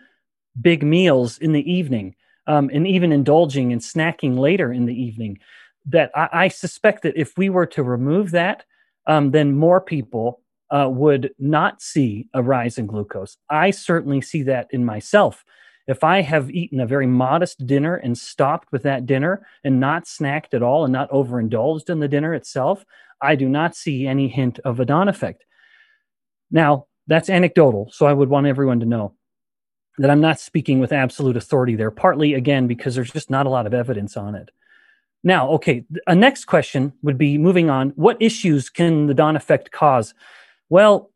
big 0.60 0.82
meals 0.82 1.38
in 1.38 1.52
the 1.52 1.72
evening 1.72 2.16
um, 2.48 2.68
and 2.72 2.84
even 2.84 3.12
indulging 3.12 3.72
and 3.72 3.80
snacking 3.80 4.38
later 4.38 4.72
in 4.72 4.86
the 4.86 5.00
evening. 5.00 5.38
That 5.86 6.10
I, 6.16 6.28
I 6.32 6.48
suspect 6.48 7.04
that 7.04 7.16
if 7.16 7.38
we 7.38 7.48
were 7.48 7.66
to 7.66 7.84
remove 7.84 8.32
that, 8.32 8.64
um, 9.06 9.30
then 9.30 9.54
more 9.54 9.80
people 9.80 10.40
uh, 10.70 10.88
would 10.90 11.32
not 11.38 11.80
see 11.80 12.28
a 12.34 12.42
rise 12.42 12.78
in 12.78 12.86
glucose. 12.86 13.36
I 13.48 13.70
certainly 13.70 14.20
see 14.20 14.42
that 14.44 14.68
in 14.70 14.84
myself. 14.84 15.44
If 15.86 16.04
I 16.04 16.20
have 16.20 16.50
eaten 16.50 16.80
a 16.80 16.86
very 16.86 17.06
modest 17.06 17.66
dinner 17.66 17.96
and 17.96 18.16
stopped 18.16 18.70
with 18.72 18.82
that 18.82 19.06
dinner 19.06 19.46
and 19.64 19.80
not 19.80 20.04
snacked 20.04 20.52
at 20.52 20.62
all 20.62 20.84
and 20.84 20.92
not 20.92 21.10
overindulged 21.10 21.88
in 21.88 22.00
the 22.00 22.08
dinner 22.08 22.34
itself, 22.34 22.84
I 23.22 23.34
do 23.34 23.48
not 23.48 23.74
see 23.74 24.06
any 24.06 24.28
hint 24.28 24.58
of 24.60 24.80
a 24.80 24.84
dawn 24.84 25.08
effect. 25.08 25.44
Now, 26.50 26.86
that's 27.06 27.30
anecdotal, 27.30 27.90
so 27.90 28.06
I 28.06 28.12
would 28.12 28.28
want 28.28 28.46
everyone 28.46 28.80
to 28.80 28.86
know 28.86 29.14
that 29.96 30.10
I'm 30.10 30.20
not 30.20 30.38
speaking 30.38 30.78
with 30.78 30.92
absolute 30.92 31.36
authority 31.36 31.74
there, 31.74 31.90
partly 31.90 32.34
again 32.34 32.66
because 32.66 32.94
there's 32.94 33.10
just 33.10 33.30
not 33.30 33.46
a 33.46 33.50
lot 33.50 33.66
of 33.66 33.74
evidence 33.74 34.16
on 34.16 34.34
it. 34.34 34.50
Now, 35.24 35.48
okay, 35.50 35.84
a 36.06 36.14
next 36.14 36.44
question 36.44 36.92
would 37.02 37.18
be 37.18 37.38
moving 37.38 37.70
on. 37.70 37.90
What 37.90 38.20
issues 38.20 38.70
can 38.70 39.06
the 39.06 39.14
dawn 39.14 39.36
effect 39.36 39.72
cause? 39.72 40.14
Well, 40.70 41.10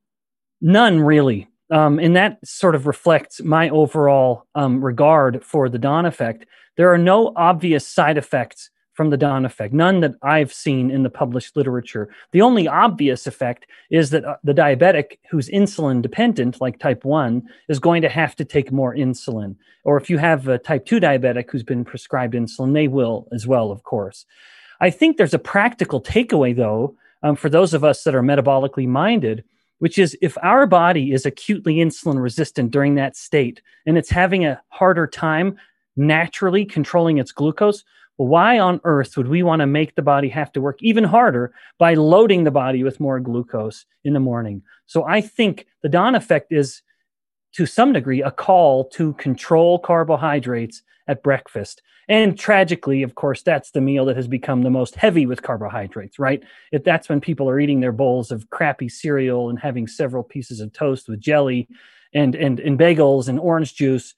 none 0.60 1.00
really. 1.00 1.48
Um, 1.70 1.98
and 1.98 2.14
that 2.16 2.38
sort 2.46 2.74
of 2.74 2.86
reflects 2.86 3.42
my 3.42 3.70
overall 3.70 4.46
um, 4.54 4.84
regard 4.84 5.42
for 5.42 5.68
the 5.68 5.78
dawn 5.78 6.04
effect. 6.04 6.44
There 6.76 6.92
are 6.92 6.98
no 6.98 7.32
obvious 7.36 7.86
side 7.86 8.18
effects 8.18 8.70
from 8.92 9.08
the 9.08 9.16
dawn 9.16 9.46
effect, 9.46 9.72
none 9.72 10.00
that 10.00 10.14
I've 10.22 10.52
seen 10.52 10.90
in 10.90 11.02
the 11.02 11.10
published 11.10 11.56
literature. 11.56 12.10
The 12.32 12.42
only 12.42 12.68
obvious 12.68 13.26
effect 13.26 13.66
is 13.90 14.10
that 14.10 14.24
uh, 14.24 14.36
the 14.44 14.52
diabetic 14.52 15.18
who's 15.30 15.48
insulin 15.48 16.02
dependent, 16.02 16.60
like 16.60 16.78
type 16.78 17.04
1, 17.04 17.42
is 17.68 17.78
going 17.78 18.02
to 18.02 18.10
have 18.10 18.36
to 18.36 18.44
take 18.44 18.70
more 18.70 18.94
insulin. 18.94 19.56
Or 19.84 19.96
if 19.96 20.10
you 20.10 20.18
have 20.18 20.46
a 20.46 20.58
type 20.58 20.84
2 20.84 21.00
diabetic 21.00 21.50
who's 21.50 21.62
been 21.62 21.84
prescribed 21.86 22.34
insulin, 22.34 22.74
they 22.74 22.86
will 22.86 23.28
as 23.32 23.46
well, 23.46 23.70
of 23.70 23.82
course. 23.82 24.26
I 24.80 24.90
think 24.90 25.16
there's 25.16 25.34
a 25.34 25.38
practical 25.38 26.02
takeaway, 26.02 26.54
though, 26.54 26.94
um, 27.22 27.36
for 27.36 27.48
those 27.48 27.74
of 27.74 27.84
us 27.84 28.04
that 28.04 28.14
are 28.14 28.22
metabolically 28.22 28.86
minded, 28.86 29.44
which 29.78 29.98
is 29.98 30.16
if 30.22 30.36
our 30.42 30.66
body 30.66 31.12
is 31.12 31.26
acutely 31.26 31.76
insulin 31.76 32.20
resistant 32.20 32.70
during 32.70 32.94
that 32.94 33.16
state 33.16 33.60
and 33.86 33.98
it's 33.98 34.10
having 34.10 34.44
a 34.44 34.60
harder 34.68 35.06
time 35.06 35.56
naturally 35.96 36.64
controlling 36.64 37.18
its 37.18 37.32
glucose, 37.32 37.84
why 38.16 38.58
on 38.58 38.80
earth 38.84 39.16
would 39.16 39.28
we 39.28 39.42
want 39.42 39.60
to 39.60 39.66
make 39.66 39.94
the 39.94 40.02
body 40.02 40.28
have 40.28 40.52
to 40.52 40.60
work 40.60 40.78
even 40.82 41.04
harder 41.04 41.52
by 41.78 41.94
loading 41.94 42.44
the 42.44 42.50
body 42.50 42.84
with 42.84 43.00
more 43.00 43.18
glucose 43.18 43.84
in 44.04 44.12
the 44.12 44.20
morning? 44.20 44.62
So 44.86 45.04
I 45.04 45.20
think 45.20 45.66
the 45.82 45.88
dawn 45.88 46.14
effect 46.14 46.52
is 46.52 46.82
to 47.52 47.66
some 47.66 47.92
degree 47.92 48.22
a 48.22 48.30
call 48.30 48.84
to 48.90 49.12
control 49.14 49.78
carbohydrates 49.78 50.82
at 51.08 51.22
breakfast. 51.22 51.82
And 52.08 52.38
tragically, 52.38 53.02
of 53.02 53.14
course, 53.14 53.42
that's 53.42 53.70
the 53.70 53.80
meal 53.80 54.04
that 54.06 54.16
has 54.16 54.26
become 54.28 54.62
the 54.62 54.70
most 54.70 54.96
heavy 54.96 55.24
with 55.24 55.42
carbohydrates, 55.42 56.18
right? 56.18 56.42
If 56.72 56.84
that's 56.84 57.08
when 57.08 57.20
people 57.20 57.48
are 57.48 57.60
eating 57.60 57.80
their 57.80 57.92
bowls 57.92 58.30
of 58.30 58.50
crappy 58.50 58.88
cereal 58.88 59.48
and 59.48 59.58
having 59.58 59.86
several 59.86 60.22
pieces 60.22 60.60
of 60.60 60.72
toast 60.72 61.08
with 61.08 61.20
jelly 61.20 61.68
and 62.14 62.34
and, 62.34 62.60
and 62.60 62.78
bagels 62.78 63.28
and 63.28 63.38
orange 63.38 63.74
juice. 63.74 64.14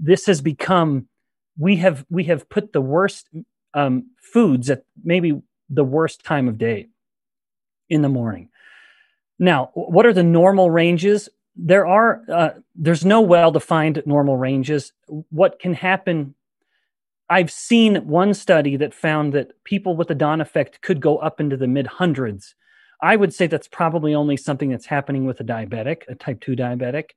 This 0.00 0.26
has 0.26 0.40
become 0.40 1.08
we 1.58 1.76
have 1.76 2.04
we 2.10 2.24
have 2.24 2.48
put 2.48 2.72
the 2.72 2.80
worst 2.80 3.28
um, 3.74 4.10
foods 4.32 4.70
at 4.70 4.84
maybe 5.02 5.40
the 5.68 5.84
worst 5.84 6.24
time 6.24 6.48
of 6.48 6.58
day 6.58 6.88
in 7.88 8.02
the 8.02 8.08
morning. 8.08 8.48
Now, 9.38 9.70
what 9.74 10.06
are 10.06 10.12
the 10.12 10.22
normal 10.22 10.70
ranges? 10.70 11.28
There 11.56 11.86
are 11.86 12.22
uh, 12.32 12.50
there's 12.74 13.04
no 13.04 13.20
well-defined 13.20 14.02
normal 14.06 14.36
ranges. 14.36 14.92
What 15.30 15.58
can 15.58 15.74
happen? 15.74 16.34
I've 17.28 17.50
seen 17.50 18.06
one 18.06 18.34
study 18.34 18.76
that 18.76 18.94
found 18.94 19.32
that 19.32 19.64
people 19.64 19.96
with 19.96 20.08
the 20.08 20.14
dawn 20.14 20.40
effect 20.40 20.80
could 20.82 21.00
go 21.00 21.18
up 21.18 21.40
into 21.40 21.56
the 21.56 21.66
mid 21.66 21.86
hundreds. 21.86 22.54
I 23.02 23.16
would 23.16 23.34
say 23.34 23.46
that's 23.46 23.68
probably 23.68 24.14
only 24.14 24.36
something 24.36 24.70
that's 24.70 24.86
happening 24.86 25.26
with 25.26 25.40
a 25.40 25.44
diabetic, 25.44 26.02
a 26.08 26.14
type 26.14 26.40
2 26.40 26.56
diabetic 26.56 27.10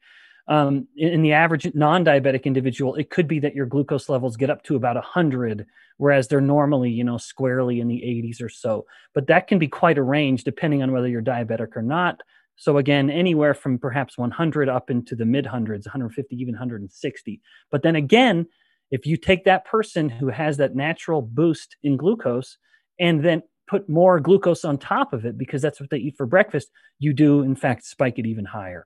um, 0.49 0.87
in, 0.97 1.09
in, 1.13 1.21
the 1.21 1.31
average 1.31 1.71
non-diabetic 1.75 2.43
individual, 2.43 2.95
it 2.95 3.11
could 3.11 3.27
be 3.27 3.39
that 3.39 3.53
your 3.53 3.67
glucose 3.67 4.09
levels 4.09 4.35
get 4.35 4.49
up 4.49 4.63
to 4.63 4.75
about 4.75 4.95
100, 4.95 5.65
whereas 5.97 6.27
they're 6.27 6.41
normally, 6.41 6.89
you 6.89 7.03
know, 7.03 7.17
squarely 7.17 7.79
in 7.79 7.87
the 7.87 8.01
80s 8.01 8.41
or 8.41 8.49
so. 8.49 8.85
But 9.13 9.27
that 9.27 9.47
can 9.47 9.59
be 9.59 9.67
quite 9.67 9.99
a 9.99 10.03
range 10.03 10.43
depending 10.43 10.81
on 10.81 10.91
whether 10.91 11.07
you're 11.07 11.21
diabetic 11.21 11.77
or 11.77 11.83
not. 11.83 12.21
So 12.59 12.77
again, 12.77 13.09
anywhere 13.09 13.53
from 13.53 13.79
perhaps 13.79 14.17
100 14.17 14.67
up 14.67 14.89
into 14.89 15.15
the 15.15 15.25
mid 15.25 15.45
hundreds, 15.45 15.87
150, 15.87 16.35
even 16.35 16.53
160. 16.53 17.41
But 17.71 17.83
then 17.83 17.95
again, 17.95 18.47
if 18.91 19.05
you 19.05 19.15
take 19.15 19.45
that 19.45 19.63
person 19.63 20.09
who 20.09 20.27
has 20.27 20.57
that 20.57 20.75
natural 20.75 21.21
boost 21.21 21.77
in 21.83 21.95
glucose 21.95 22.57
and 22.99 23.23
then 23.23 23.43
put 23.65 23.87
more 23.87 24.19
glucose 24.19 24.65
on 24.65 24.77
top 24.77 25.13
of 25.13 25.25
it 25.25 25.37
because 25.37 25.61
that's 25.61 25.79
what 25.79 25.89
they 25.89 25.99
eat 25.99 26.17
for 26.17 26.25
breakfast, 26.25 26.69
you 26.99 27.13
do 27.13 27.43
in 27.43 27.55
fact 27.55 27.85
spike 27.85 28.19
it 28.19 28.25
even 28.25 28.43
higher. 28.43 28.85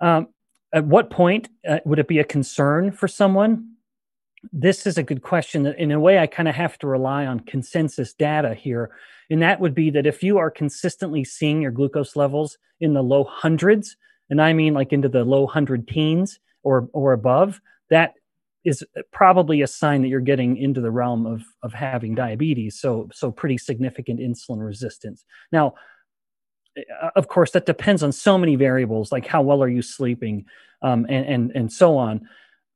Um, 0.00 0.28
at 0.72 0.86
what 0.86 1.10
point 1.10 1.50
uh, 1.68 1.80
would 1.84 1.98
it 1.98 2.08
be 2.08 2.18
a 2.18 2.24
concern 2.24 2.92
for 2.92 3.08
someone? 3.08 3.73
This 4.52 4.86
is 4.86 4.98
a 4.98 5.02
good 5.02 5.22
question. 5.22 5.66
In 5.66 5.90
a 5.92 6.00
way, 6.00 6.18
I 6.18 6.26
kind 6.26 6.48
of 6.48 6.54
have 6.54 6.78
to 6.78 6.86
rely 6.86 7.26
on 7.26 7.40
consensus 7.40 8.12
data 8.12 8.54
here. 8.54 8.90
And 9.30 9.42
that 9.42 9.60
would 9.60 9.74
be 9.74 9.90
that 9.90 10.06
if 10.06 10.22
you 10.22 10.38
are 10.38 10.50
consistently 10.50 11.24
seeing 11.24 11.62
your 11.62 11.70
glucose 11.70 12.16
levels 12.16 12.58
in 12.80 12.94
the 12.94 13.02
low 13.02 13.24
hundreds, 13.24 13.96
and 14.30 14.40
I 14.40 14.52
mean 14.52 14.74
like 14.74 14.92
into 14.92 15.08
the 15.08 15.24
low 15.24 15.46
hundred 15.46 15.88
teens 15.88 16.38
or, 16.62 16.88
or 16.92 17.12
above, 17.12 17.60
that 17.90 18.14
is 18.64 18.82
probably 19.12 19.62
a 19.62 19.66
sign 19.66 20.02
that 20.02 20.08
you're 20.08 20.20
getting 20.20 20.56
into 20.56 20.80
the 20.80 20.90
realm 20.90 21.26
of, 21.26 21.42
of 21.62 21.72
having 21.72 22.14
diabetes. 22.14 22.78
So, 22.78 23.08
so 23.12 23.30
pretty 23.30 23.58
significant 23.58 24.20
insulin 24.20 24.64
resistance. 24.64 25.24
Now, 25.52 25.74
uh, 26.76 27.10
of 27.14 27.28
course, 27.28 27.52
that 27.52 27.66
depends 27.66 28.02
on 28.02 28.12
so 28.12 28.38
many 28.38 28.56
variables, 28.56 29.12
like 29.12 29.26
how 29.26 29.42
well 29.42 29.62
are 29.62 29.68
you 29.68 29.82
sleeping, 29.82 30.46
um, 30.82 31.06
and 31.08 31.26
and 31.26 31.52
and 31.54 31.72
so 31.72 31.96
on. 31.96 32.28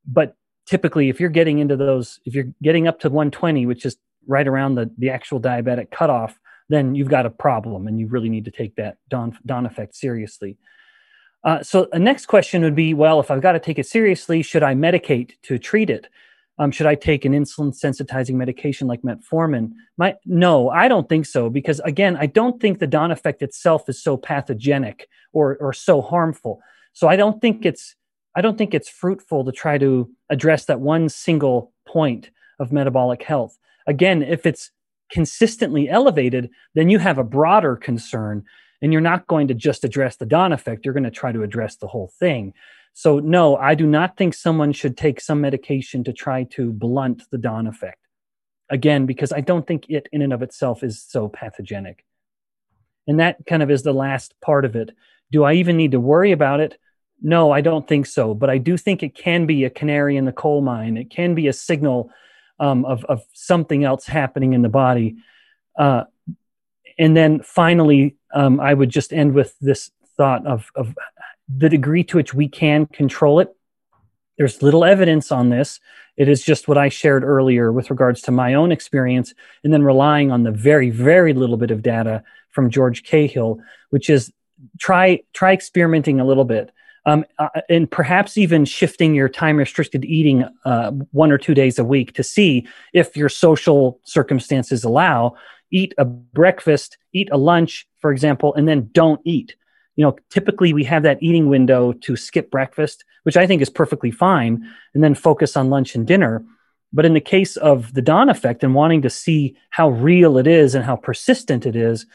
But 0.06 0.36
typically, 0.68 1.08
if 1.08 1.18
you're 1.18 1.30
getting 1.30 1.58
into 1.58 1.76
those, 1.76 2.20
if 2.24 2.34
you're 2.34 2.52
getting 2.62 2.86
up 2.86 3.00
to 3.00 3.08
120, 3.08 3.66
which 3.66 3.86
is 3.86 3.96
right 4.26 4.46
around 4.46 4.74
the 4.74 4.90
the 4.98 5.10
actual 5.10 5.40
diabetic 5.40 5.90
cutoff, 5.90 6.38
then 6.68 6.94
you've 6.94 7.08
got 7.08 7.26
a 7.26 7.30
problem, 7.30 7.86
and 7.86 7.98
you 7.98 8.06
really 8.06 8.28
need 8.28 8.44
to 8.44 8.50
take 8.50 8.76
that 8.76 8.98
dawn 9.08 9.36
dawn 9.46 9.66
effect 9.66 9.96
seriously. 9.96 10.58
Uh, 11.44 11.62
so 11.62 11.88
the 11.92 11.98
next 11.98 12.26
question 12.26 12.62
would 12.62 12.74
be, 12.74 12.94
well, 12.94 13.20
if 13.20 13.30
I've 13.30 13.40
got 13.40 13.52
to 13.52 13.60
take 13.60 13.78
it 13.78 13.86
seriously, 13.86 14.42
should 14.42 14.62
I 14.62 14.74
medicate 14.74 15.32
to 15.42 15.58
treat 15.58 15.88
it? 15.88 16.08
Um, 16.58 16.72
should 16.72 16.86
I 16.86 16.96
take 16.96 17.24
an 17.24 17.32
insulin 17.32 17.72
sensitizing 17.72 18.34
medication 18.34 18.88
like 18.88 19.02
metformin? 19.02 19.70
My, 19.96 20.16
no, 20.26 20.68
I 20.70 20.88
don't 20.88 21.08
think 21.08 21.26
so. 21.26 21.48
Because 21.48 21.78
again, 21.80 22.16
I 22.16 22.26
don't 22.26 22.60
think 22.60 22.80
the 22.80 22.88
dawn 22.88 23.12
effect 23.12 23.42
itself 23.42 23.88
is 23.88 24.02
so 24.02 24.16
pathogenic 24.16 25.08
or, 25.32 25.56
or 25.58 25.72
so 25.72 26.02
harmful. 26.02 26.60
So 26.92 27.06
I 27.06 27.14
don't 27.14 27.40
think 27.40 27.64
it's 27.64 27.94
I 28.36 28.40
don't 28.40 28.56
think 28.56 28.74
it's 28.74 28.88
fruitful 28.88 29.44
to 29.44 29.52
try 29.52 29.78
to 29.78 30.10
address 30.30 30.66
that 30.66 30.80
one 30.80 31.08
single 31.08 31.72
point 31.86 32.30
of 32.60 32.72
metabolic 32.72 33.22
health. 33.22 33.58
Again, 33.86 34.22
if 34.22 34.46
it's 34.46 34.70
consistently 35.10 35.88
elevated, 35.88 36.50
then 36.74 36.88
you 36.88 36.98
have 36.98 37.18
a 37.18 37.24
broader 37.24 37.76
concern 37.76 38.44
and 38.80 38.92
you're 38.92 39.00
not 39.00 39.26
going 39.26 39.48
to 39.48 39.54
just 39.54 39.84
address 39.84 40.16
the 40.16 40.26
dawn 40.26 40.52
effect. 40.52 40.84
You're 40.84 40.94
going 40.94 41.04
to 41.04 41.10
try 41.10 41.32
to 41.32 41.42
address 41.42 41.76
the 41.76 41.88
whole 41.88 42.12
thing. 42.18 42.52
So, 42.92 43.18
no, 43.18 43.56
I 43.56 43.74
do 43.74 43.86
not 43.86 44.16
think 44.16 44.34
someone 44.34 44.72
should 44.72 44.96
take 44.96 45.20
some 45.20 45.40
medication 45.40 46.04
to 46.04 46.12
try 46.12 46.44
to 46.50 46.72
blunt 46.72 47.22
the 47.30 47.38
dawn 47.38 47.66
effect. 47.66 47.98
Again, 48.70 49.06
because 49.06 49.32
I 49.32 49.40
don't 49.40 49.66
think 49.66 49.86
it 49.88 50.08
in 50.12 50.20
and 50.20 50.32
of 50.32 50.42
itself 50.42 50.82
is 50.82 51.02
so 51.02 51.28
pathogenic. 51.28 52.04
And 53.06 53.18
that 53.20 53.38
kind 53.46 53.62
of 53.62 53.70
is 53.70 53.82
the 53.82 53.94
last 53.94 54.34
part 54.40 54.64
of 54.64 54.76
it. 54.76 54.90
Do 55.32 55.44
I 55.44 55.54
even 55.54 55.76
need 55.76 55.92
to 55.92 56.00
worry 56.00 56.32
about 56.32 56.60
it? 56.60 56.78
No, 57.20 57.50
I 57.50 57.60
don't 57.60 57.86
think 57.86 58.06
so. 58.06 58.34
But 58.34 58.50
I 58.50 58.58
do 58.58 58.76
think 58.76 59.02
it 59.02 59.14
can 59.14 59.46
be 59.46 59.64
a 59.64 59.70
canary 59.70 60.16
in 60.16 60.24
the 60.24 60.32
coal 60.32 60.60
mine. 60.60 60.96
It 60.96 61.10
can 61.10 61.34
be 61.34 61.48
a 61.48 61.52
signal 61.52 62.10
um, 62.60 62.84
of, 62.84 63.04
of 63.04 63.22
something 63.32 63.84
else 63.84 64.06
happening 64.06 64.52
in 64.52 64.62
the 64.62 64.68
body. 64.68 65.16
Uh, 65.76 66.04
and 66.98 67.16
then 67.16 67.40
finally, 67.42 68.16
um, 68.34 68.60
I 68.60 68.74
would 68.74 68.90
just 68.90 69.12
end 69.12 69.34
with 69.34 69.54
this 69.60 69.90
thought 70.16 70.46
of, 70.46 70.70
of 70.74 70.96
the 71.48 71.68
degree 71.68 72.04
to 72.04 72.16
which 72.16 72.34
we 72.34 72.48
can 72.48 72.86
control 72.86 73.40
it. 73.40 73.54
There's 74.36 74.62
little 74.62 74.84
evidence 74.84 75.32
on 75.32 75.48
this. 75.48 75.80
It 76.16 76.28
is 76.28 76.42
just 76.42 76.68
what 76.68 76.78
I 76.78 76.88
shared 76.88 77.24
earlier 77.24 77.72
with 77.72 77.90
regards 77.90 78.20
to 78.22 78.32
my 78.32 78.54
own 78.54 78.72
experience, 78.72 79.34
and 79.62 79.72
then 79.72 79.82
relying 79.82 80.30
on 80.30 80.42
the 80.42 80.50
very, 80.50 80.90
very 80.90 81.32
little 81.32 81.56
bit 81.56 81.70
of 81.70 81.82
data 81.82 82.22
from 82.50 82.70
George 82.70 83.04
Cahill, 83.04 83.60
which 83.90 84.10
is 84.10 84.32
try 84.78 85.20
try 85.32 85.52
experimenting 85.52 86.20
a 86.20 86.24
little 86.24 86.44
bit. 86.44 86.72
Um, 87.08 87.24
uh, 87.38 87.48
and 87.68 87.90
perhaps 87.90 88.36
even 88.36 88.64
shifting 88.64 89.14
your 89.14 89.28
time 89.28 89.56
restricted 89.56 90.04
eating 90.04 90.44
uh, 90.64 90.90
one 91.12 91.32
or 91.32 91.38
two 91.38 91.54
days 91.54 91.78
a 91.78 91.84
week 91.84 92.12
to 92.14 92.22
see 92.22 92.66
if 92.92 93.16
your 93.16 93.30
social 93.30 93.98
circumstances 94.04 94.84
allow. 94.84 95.34
Eat 95.70 95.94
a 95.96 96.04
breakfast, 96.04 96.98
eat 97.12 97.28
a 97.32 97.38
lunch, 97.38 97.88
for 97.98 98.12
example, 98.12 98.54
and 98.54 98.68
then 98.68 98.90
don't 98.92 99.20
eat 99.24 99.56
you 99.98 100.04
know, 100.04 100.16
typically 100.30 100.72
we 100.72 100.84
have 100.84 101.02
that 101.02 101.20
eating 101.20 101.48
window 101.48 101.92
to 101.92 102.14
skip 102.14 102.52
breakfast, 102.52 103.04
which 103.24 103.36
I 103.36 103.48
think 103.48 103.60
is 103.60 103.68
perfectly 103.68 104.12
fine, 104.12 104.64
and 104.94 105.02
then 105.02 105.16
focus 105.16 105.56
on 105.56 105.70
lunch 105.70 105.96
and 105.96 106.06
dinner. 106.06 106.44
But 106.92 107.04
in 107.04 107.14
the 107.14 107.20
case 107.20 107.56
of 107.56 107.92
the 107.94 108.00
dawn 108.00 108.28
effect 108.28 108.62
and 108.62 108.76
wanting 108.76 109.02
to 109.02 109.10
see 109.10 109.56
how 109.70 109.88
real 109.88 110.38
it 110.38 110.46
is 110.46 110.76
and 110.76 110.84
how 110.84 110.94
persistent 110.94 111.66
it 111.66 111.74
is, 111.74 112.06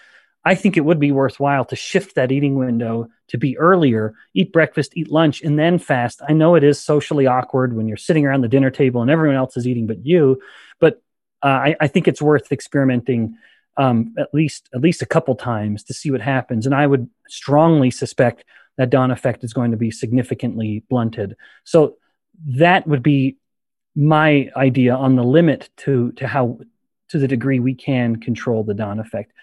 I 0.45 0.55
think 0.55 0.75
it 0.75 0.81
would 0.81 1.00
be 1.00 1.12
worthwhile 1.12 1.65
to 1.65 1.75
shift 1.75 2.15
that 2.15 2.31
eating 2.31 2.55
window 2.55 3.07
to 3.29 3.38
be 3.38 3.57
earlier, 3.57 4.13
eat 4.33 4.51
breakfast, 4.51 4.91
eat 4.95 5.09
lunch, 5.09 5.41
and 5.41 5.57
then 5.57 5.79
fast. 5.79 6.21
I 6.27 6.33
know 6.33 6.55
it 6.55 6.63
is 6.63 6.79
socially 6.79 7.27
awkward 7.27 7.75
when 7.75 7.88
you're 7.88 7.97
sitting 7.97 8.25
around 8.25 8.41
the 8.41 8.50
dinner 8.50 8.69
table 8.69 9.01
and 9.01 9.09
everyone 9.09 9.38
else 9.38 9.55
is 9.55 9.67
eating 9.67 9.88
but 9.88 10.05
you, 10.05 10.41
but 10.79 11.01
uh, 11.41 11.47
I, 11.47 11.75
I, 11.81 11.88
think 11.88 12.07
it's 12.07 12.21
worth 12.21 12.51
experimenting 12.51 13.38
um, 13.75 14.13
at 14.17 14.34
least 14.34 14.69
at 14.73 14.82
least 14.82 15.01
a 15.01 15.06
couple 15.06 15.36
times 15.36 15.84
to 15.86 15.93
see 15.93 16.12
what 16.12 16.21
happens. 16.21 16.65
And 16.65 16.75
I 16.75 16.88
would 16.88 17.10
strongly 17.27 17.91
suspect 17.91 18.45
that 18.77 18.89
dawn 18.89 19.12
effect 19.12 19.43
is 19.43 19.53
going 19.53 19.71
to 19.71 19.77
be 19.77 19.91
significantly 19.91 20.84
blunted. 20.89 21.36
So 21.63 21.97
that 22.45 22.88
would 22.88 23.03
be 23.03 23.38
my 23.95 24.49
idea 24.56 24.95
on 24.95 25.15
the 25.15 25.23
limit 25.23 25.69
to 25.77 26.12
to 26.13 26.27
how 26.27 26.60
to 27.10 27.19
the 27.19 27.27
degree 27.27 27.60
we 27.60 27.75
can 27.75 28.15
control 28.15 28.63
the 28.63 28.73
dawn 28.73 28.99
effect. 28.99 29.34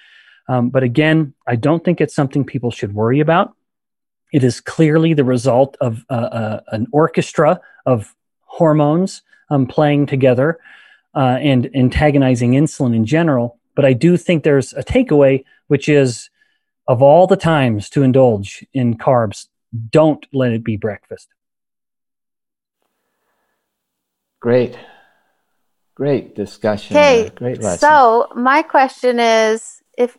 Um, 0.49 0.71
but 0.71 0.83
again, 0.83 1.35
I 1.47 1.57
don't 1.57 1.85
think 1.85 2.01
it's 2.01 2.15
something 2.15 2.45
people 2.45 2.71
should 2.71 2.95
worry 2.95 3.21
about. 3.21 3.55
It 4.33 4.45
is 4.45 4.61
clearly 4.61 5.15
the 5.15 5.25
result 5.25 5.77
of 5.81 6.05
uh, 6.09 6.13
uh, 6.13 6.61
an 6.69 6.87
orchestra 6.93 7.61
of 7.87 8.15
hormones 8.45 9.23
um, 9.51 9.67
playing 9.67 10.07
together 10.07 10.59
uh, 11.15 11.39
and 11.41 11.71
antagonizing 11.75 12.53
insulin 12.53 12.95
in 12.95 13.05
general. 13.05 13.59
But 13.75 13.85
I 13.85 13.93
do 13.93 14.17
think 14.17 14.45
there's 14.45 14.73
a 14.73 14.83
takeaway, 14.83 15.45
which 15.69 15.89
is 15.89 16.31
of 16.87 17.03
all 17.03 17.27
the 17.27 17.37
times 17.37 17.89
to 17.91 18.03
indulge 18.03 18.67
in 18.73 18.97
carbs, 18.97 19.47
don't 19.91 20.27
let 20.33 20.53
it 20.53 20.65
be 20.65 20.77
breakfast. 20.77 21.29
Great. 24.41 24.77
Great 25.95 26.35
discussion. 26.35 26.97
Okay. 26.97 27.31
Great 27.35 27.63
lesson. 27.63 27.79
So 27.79 28.29
my 28.35 28.63
question 28.63 29.21
is 29.21 29.83
if 29.99 30.11
if 30.11 30.19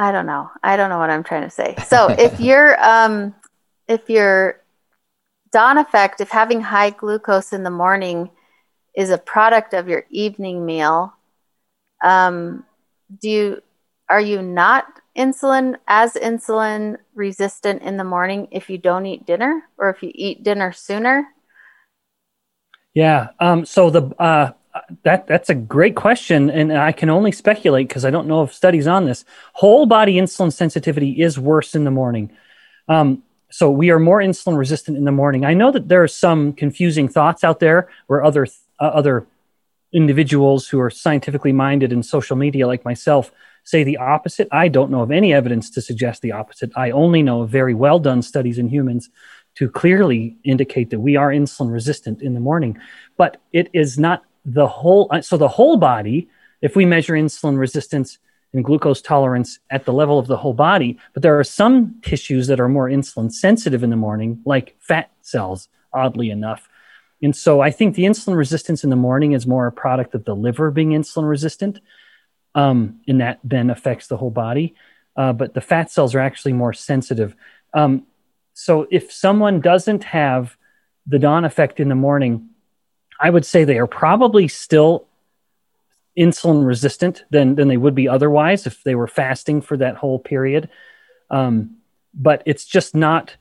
I 0.00 0.12
don't 0.12 0.24
know. 0.24 0.50
I 0.62 0.78
don't 0.78 0.88
know 0.88 0.96
what 0.96 1.10
I'm 1.10 1.22
trying 1.22 1.42
to 1.42 1.50
say. 1.50 1.76
So 1.86 2.08
if 2.08 2.40
you're 2.48 2.82
um 2.82 3.34
if 3.86 4.08
your 4.08 4.62
dawn 5.52 5.76
effect, 5.76 6.22
if 6.22 6.30
having 6.30 6.62
high 6.62 6.88
glucose 6.88 7.52
in 7.52 7.64
the 7.64 7.70
morning 7.70 8.30
is 8.96 9.10
a 9.10 9.18
product 9.18 9.74
of 9.74 9.88
your 9.88 10.06
evening 10.08 10.64
meal, 10.64 11.12
um, 12.02 12.64
do 13.20 13.28
you 13.28 13.62
are 14.08 14.22
you 14.22 14.40
not 14.40 14.86
insulin 15.18 15.76
as 15.86 16.14
insulin 16.14 16.96
resistant 17.14 17.82
in 17.82 17.98
the 17.98 18.04
morning 18.04 18.48
if 18.52 18.70
you 18.70 18.78
don't 18.78 19.04
eat 19.04 19.26
dinner 19.26 19.64
or 19.76 19.90
if 19.90 20.02
you 20.02 20.10
eat 20.14 20.42
dinner 20.42 20.72
sooner? 20.72 21.26
Yeah. 22.94 23.28
Um, 23.38 23.66
so 23.66 23.90
the 23.90 24.02
uh, 24.18 24.52
that 25.02 25.26
that's 25.26 25.50
a 25.50 25.54
great 25.54 25.96
question, 25.96 26.50
and 26.50 26.76
I 26.76 26.92
can 26.92 27.10
only 27.10 27.32
speculate 27.32 27.88
because 27.88 28.04
I 28.04 28.10
don't 28.10 28.26
know 28.26 28.40
of 28.40 28.52
studies 28.52 28.86
on 28.86 29.04
this. 29.04 29.24
Whole 29.54 29.86
body 29.86 30.14
insulin 30.14 30.52
sensitivity 30.52 31.20
is 31.20 31.38
worse 31.38 31.74
in 31.74 31.84
the 31.84 31.90
morning. 31.90 32.30
Um, 32.88 33.22
so 33.50 33.70
we 33.70 33.90
are 33.90 33.98
more 33.98 34.18
insulin 34.18 34.56
resistant 34.56 34.96
in 34.96 35.04
the 35.04 35.12
morning. 35.12 35.44
I 35.44 35.54
know 35.54 35.72
that 35.72 35.88
there 35.88 36.02
are 36.02 36.08
some 36.08 36.52
confusing 36.52 37.08
thoughts 37.08 37.42
out 37.42 37.60
there 37.60 37.88
where 38.06 38.24
other 38.24 38.46
uh, 38.80 38.84
other 38.84 39.26
individuals 39.92 40.68
who 40.68 40.80
are 40.80 40.90
scientifically 40.90 41.52
minded 41.52 41.92
in 41.92 42.02
social 42.02 42.36
media 42.36 42.66
like 42.66 42.84
myself 42.84 43.32
say 43.64 43.84
the 43.84 43.96
opposite. 43.96 44.48
I 44.52 44.68
don't 44.68 44.90
know 44.90 45.02
of 45.02 45.10
any 45.10 45.32
evidence 45.34 45.70
to 45.70 45.82
suggest 45.82 46.22
the 46.22 46.32
opposite. 46.32 46.70
I 46.76 46.90
only 46.90 47.22
know 47.22 47.42
of 47.42 47.50
very 47.50 47.74
well 47.74 47.98
done 47.98 48.22
studies 48.22 48.58
in 48.58 48.68
humans 48.68 49.10
to 49.56 49.68
clearly 49.68 50.36
indicate 50.44 50.90
that 50.90 51.00
we 51.00 51.16
are 51.16 51.30
insulin 51.30 51.72
resistant 51.72 52.22
in 52.22 52.34
the 52.34 52.40
morning. 52.40 52.78
But 53.16 53.38
it 53.52 53.68
is 53.72 53.98
not 53.98 54.22
the 54.44 54.66
whole, 54.66 55.08
uh, 55.10 55.20
so 55.20 55.36
the 55.36 55.48
whole 55.48 55.76
body, 55.76 56.28
if 56.62 56.76
we 56.76 56.84
measure 56.84 57.14
insulin 57.14 57.58
resistance 57.58 58.18
and 58.52 58.64
glucose 58.64 59.00
tolerance 59.00 59.58
at 59.70 59.84
the 59.84 59.92
level 59.92 60.18
of 60.18 60.26
the 60.26 60.36
whole 60.36 60.54
body, 60.54 60.98
but 61.14 61.22
there 61.22 61.38
are 61.38 61.44
some 61.44 62.00
tissues 62.02 62.46
that 62.48 62.60
are 62.60 62.68
more 62.68 62.88
insulin 62.88 63.32
sensitive 63.32 63.82
in 63.82 63.90
the 63.90 63.96
morning, 63.96 64.40
like 64.44 64.76
fat 64.80 65.10
cells, 65.22 65.68
oddly 65.92 66.30
enough. 66.30 66.68
And 67.22 67.36
so 67.36 67.60
I 67.60 67.70
think 67.70 67.94
the 67.94 68.04
insulin 68.04 68.36
resistance 68.36 68.82
in 68.82 68.90
the 68.90 68.96
morning 68.96 69.32
is 69.32 69.46
more 69.46 69.66
a 69.66 69.72
product 69.72 70.14
of 70.14 70.24
the 70.24 70.34
liver 70.34 70.70
being 70.70 70.90
insulin 70.90 71.28
resistant, 71.28 71.80
um, 72.54 73.00
and 73.06 73.20
that 73.20 73.38
then 73.44 73.70
affects 73.70 74.08
the 74.08 74.16
whole 74.16 74.30
body. 74.30 74.74
Uh, 75.16 75.32
but 75.32 75.54
the 75.54 75.60
fat 75.60 75.90
cells 75.90 76.14
are 76.14 76.20
actually 76.20 76.52
more 76.52 76.72
sensitive. 76.72 77.36
Um, 77.74 78.06
so 78.54 78.86
if 78.90 79.12
someone 79.12 79.60
doesn't 79.60 80.04
have 80.04 80.56
the 81.06 81.18
dawn 81.18 81.44
effect 81.44 81.80
in 81.80 81.88
the 81.88 81.94
morning, 81.94 82.49
I 83.20 83.30
would 83.30 83.44
say 83.44 83.64
they 83.64 83.78
are 83.78 83.86
probably 83.86 84.48
still 84.48 85.06
insulin 86.18 86.66
resistant 86.66 87.24
than 87.30 87.54
than 87.54 87.68
they 87.68 87.76
would 87.76 87.94
be 87.94 88.08
otherwise 88.08 88.66
if 88.66 88.82
they 88.82 88.94
were 88.94 89.06
fasting 89.06 89.60
for 89.60 89.76
that 89.76 89.96
whole 89.96 90.18
period. 90.18 90.68
Um, 91.30 91.76
but 92.14 92.42
it's 92.46 92.64
just 92.64 92.94
not 92.94 93.36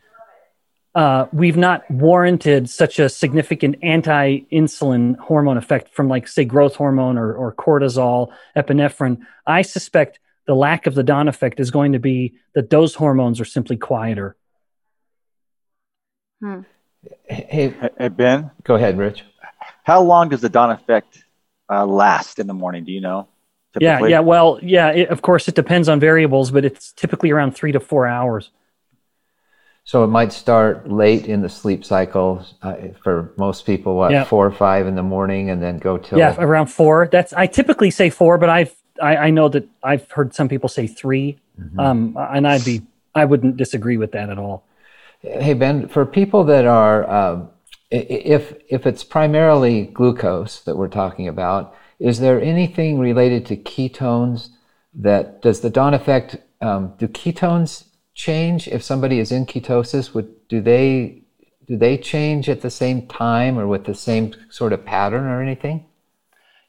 uh, 0.96 1.28
we've 1.32 1.58
not 1.58 1.90
warranted 1.92 2.70
such 2.70 2.98
a 2.98 3.10
significant 3.10 3.76
anti-insulin 3.84 5.18
hormone 5.18 5.58
effect 5.58 5.94
from 5.94 6.08
like 6.08 6.28
say 6.28 6.44
growth 6.46 6.76
hormone 6.76 7.18
or, 7.18 7.34
or 7.34 7.54
cortisol 7.54 8.32
epinephrine 8.58 9.20
i 9.46 9.62
suspect 9.62 10.20
the 10.46 10.56
lack 10.56 10.88
of 10.88 10.96
the 10.96 11.04
dawn 11.04 11.28
effect 11.28 11.60
is 11.60 11.70
going 11.70 11.92
to 11.92 12.00
be 12.00 12.34
that 12.56 12.72
those 12.72 12.96
hormones 12.96 13.40
are 13.40 13.46
simply 13.46 13.78
quieter 13.78 14.36
hmm. 16.42 16.62
hey, 17.26 17.74
hey 17.98 18.08
ben 18.08 18.50
go 18.64 18.76
ahead 18.76 18.98
rich 18.98 19.24
how 19.90 20.02
long 20.02 20.30
does 20.30 20.42
the 20.42 20.50
dawn 20.50 20.72
effect 20.72 21.24
uh, 21.70 21.86
last 21.86 22.40
in 22.40 22.48
the 22.48 22.54
morning 22.54 22.84
do 22.84 22.92
you 22.92 23.02
know 23.02 23.28
Typically? 23.74 24.10
Yeah, 24.10 24.18
yeah. 24.18 24.20
Well, 24.22 24.60
yeah. 24.64 24.90
It, 24.90 25.10
of 25.10 25.22
course, 25.22 25.48
it 25.48 25.54
depends 25.54 25.88
on 25.90 26.00
variables, 26.00 26.50
but 26.50 26.66
it's 26.66 26.92
typically 26.92 27.30
around 27.30 27.56
three 27.56 27.72
to 27.72 27.80
four 27.80 28.08
hours. 28.08 28.50
So 29.84 30.04
it 30.04 30.08
might 30.08 30.34
start 30.34 30.90
late 30.90 31.28
in 31.28 31.42
the 31.42 31.50
sleep 31.50 31.86
cycle 31.86 32.46
uh, 32.64 32.76
for 33.04 33.34
most 33.38 33.66
people. 33.66 33.96
What 33.96 34.12
yeah. 34.12 34.24
four 34.24 34.46
or 34.46 34.52
five 34.52 34.88
in 34.88 34.96
the 34.96 35.04
morning, 35.04 35.52
and 35.52 35.62
then 35.62 35.78
go 35.78 35.98
till 35.98 36.18
yeah, 36.18 36.36
around 36.40 36.68
four. 36.68 37.10
That's 37.12 37.32
I 37.34 37.46
typically 37.46 37.92
say 37.92 38.10
four, 38.10 38.40
but 38.40 38.50
I've 38.50 38.76
I, 39.02 39.18
I 39.18 39.30
know 39.30 39.50
that 39.50 39.68
I've 39.84 40.10
heard 40.12 40.34
some 40.34 40.50
people 40.50 40.68
say 40.68 40.86
3 40.86 41.38
mm-hmm. 41.60 41.80
um, 41.80 42.18
and 42.18 42.48
I'd 42.48 42.66
be 42.66 42.82
I 43.16 43.26
wouldn't 43.26 43.56
disagree 43.56 43.98
with 43.98 44.12
that 44.12 44.30
at 44.30 44.38
all. 44.38 44.66
Hey 45.22 45.54
Ben, 45.54 45.88
for 45.88 46.06
people 46.06 46.44
that 46.46 46.66
are 46.66 47.10
um, 47.10 47.50
if 47.92 48.54
if 48.68 48.86
it's 48.86 49.04
primarily 49.04 49.86
glucose 49.88 50.62
that 50.62 50.78
we're 50.78 50.88
talking 50.88 51.28
about, 51.28 51.76
is 52.00 52.20
there 52.20 52.42
anything 52.42 53.00
related 53.00 53.46
to 53.48 53.58
ketones 53.58 54.50
that 54.94 55.42
does 55.42 55.62
the 55.62 55.70
dawn 55.70 55.94
effect? 55.94 56.38
Um, 56.62 56.94
do 56.98 57.08
ketones 57.08 57.86
change 58.14 58.68
if 58.68 58.84
somebody 58.84 59.20
is 59.20 59.32
in 59.32 59.46
ketosis? 59.46 60.14
Would 60.14 60.48
do 60.48 60.62
they 60.62 61.24
do 61.68 61.78
they 61.78 61.98
change 61.98 62.50
at 62.50 62.62
the 62.62 62.70
same 62.70 63.08
time 63.08 63.58
or 63.58 63.68
with 63.68 63.86
the 63.86 63.96
same 63.96 64.34
sort 64.50 64.74
of 64.74 64.86
pattern 64.86 65.26
or 65.26 65.42
anything? 65.42 65.86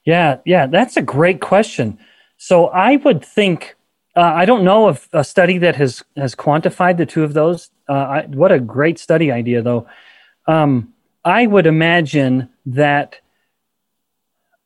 Yeah, 0.04 0.38
yeah, 0.44 0.66
that's 0.66 0.96
a 0.96 1.02
great 1.02 1.40
question. 1.40 1.98
So 2.36 2.68
I 2.68 2.96
would 2.96 3.24
think 3.24 3.76
uh, 4.16 4.32
I 4.34 4.44
don't 4.44 4.64
know 4.64 4.88
of 4.88 5.08
a 5.12 5.24
study 5.24 5.58
that 5.58 5.76
has 5.76 6.02
has 6.16 6.34
quantified 6.34 6.96
the 6.96 7.06
two 7.06 7.22
of 7.22 7.34
those. 7.34 7.70
Uh, 7.88 7.92
I, 7.92 8.26
what 8.26 8.52
a 8.52 8.60
great 8.60 8.98
study 8.98 9.30
idea, 9.30 9.62
though. 9.62 9.86
Um, 10.46 10.94
I 11.24 11.46
would 11.46 11.66
imagine 11.66 12.48
that 12.66 13.20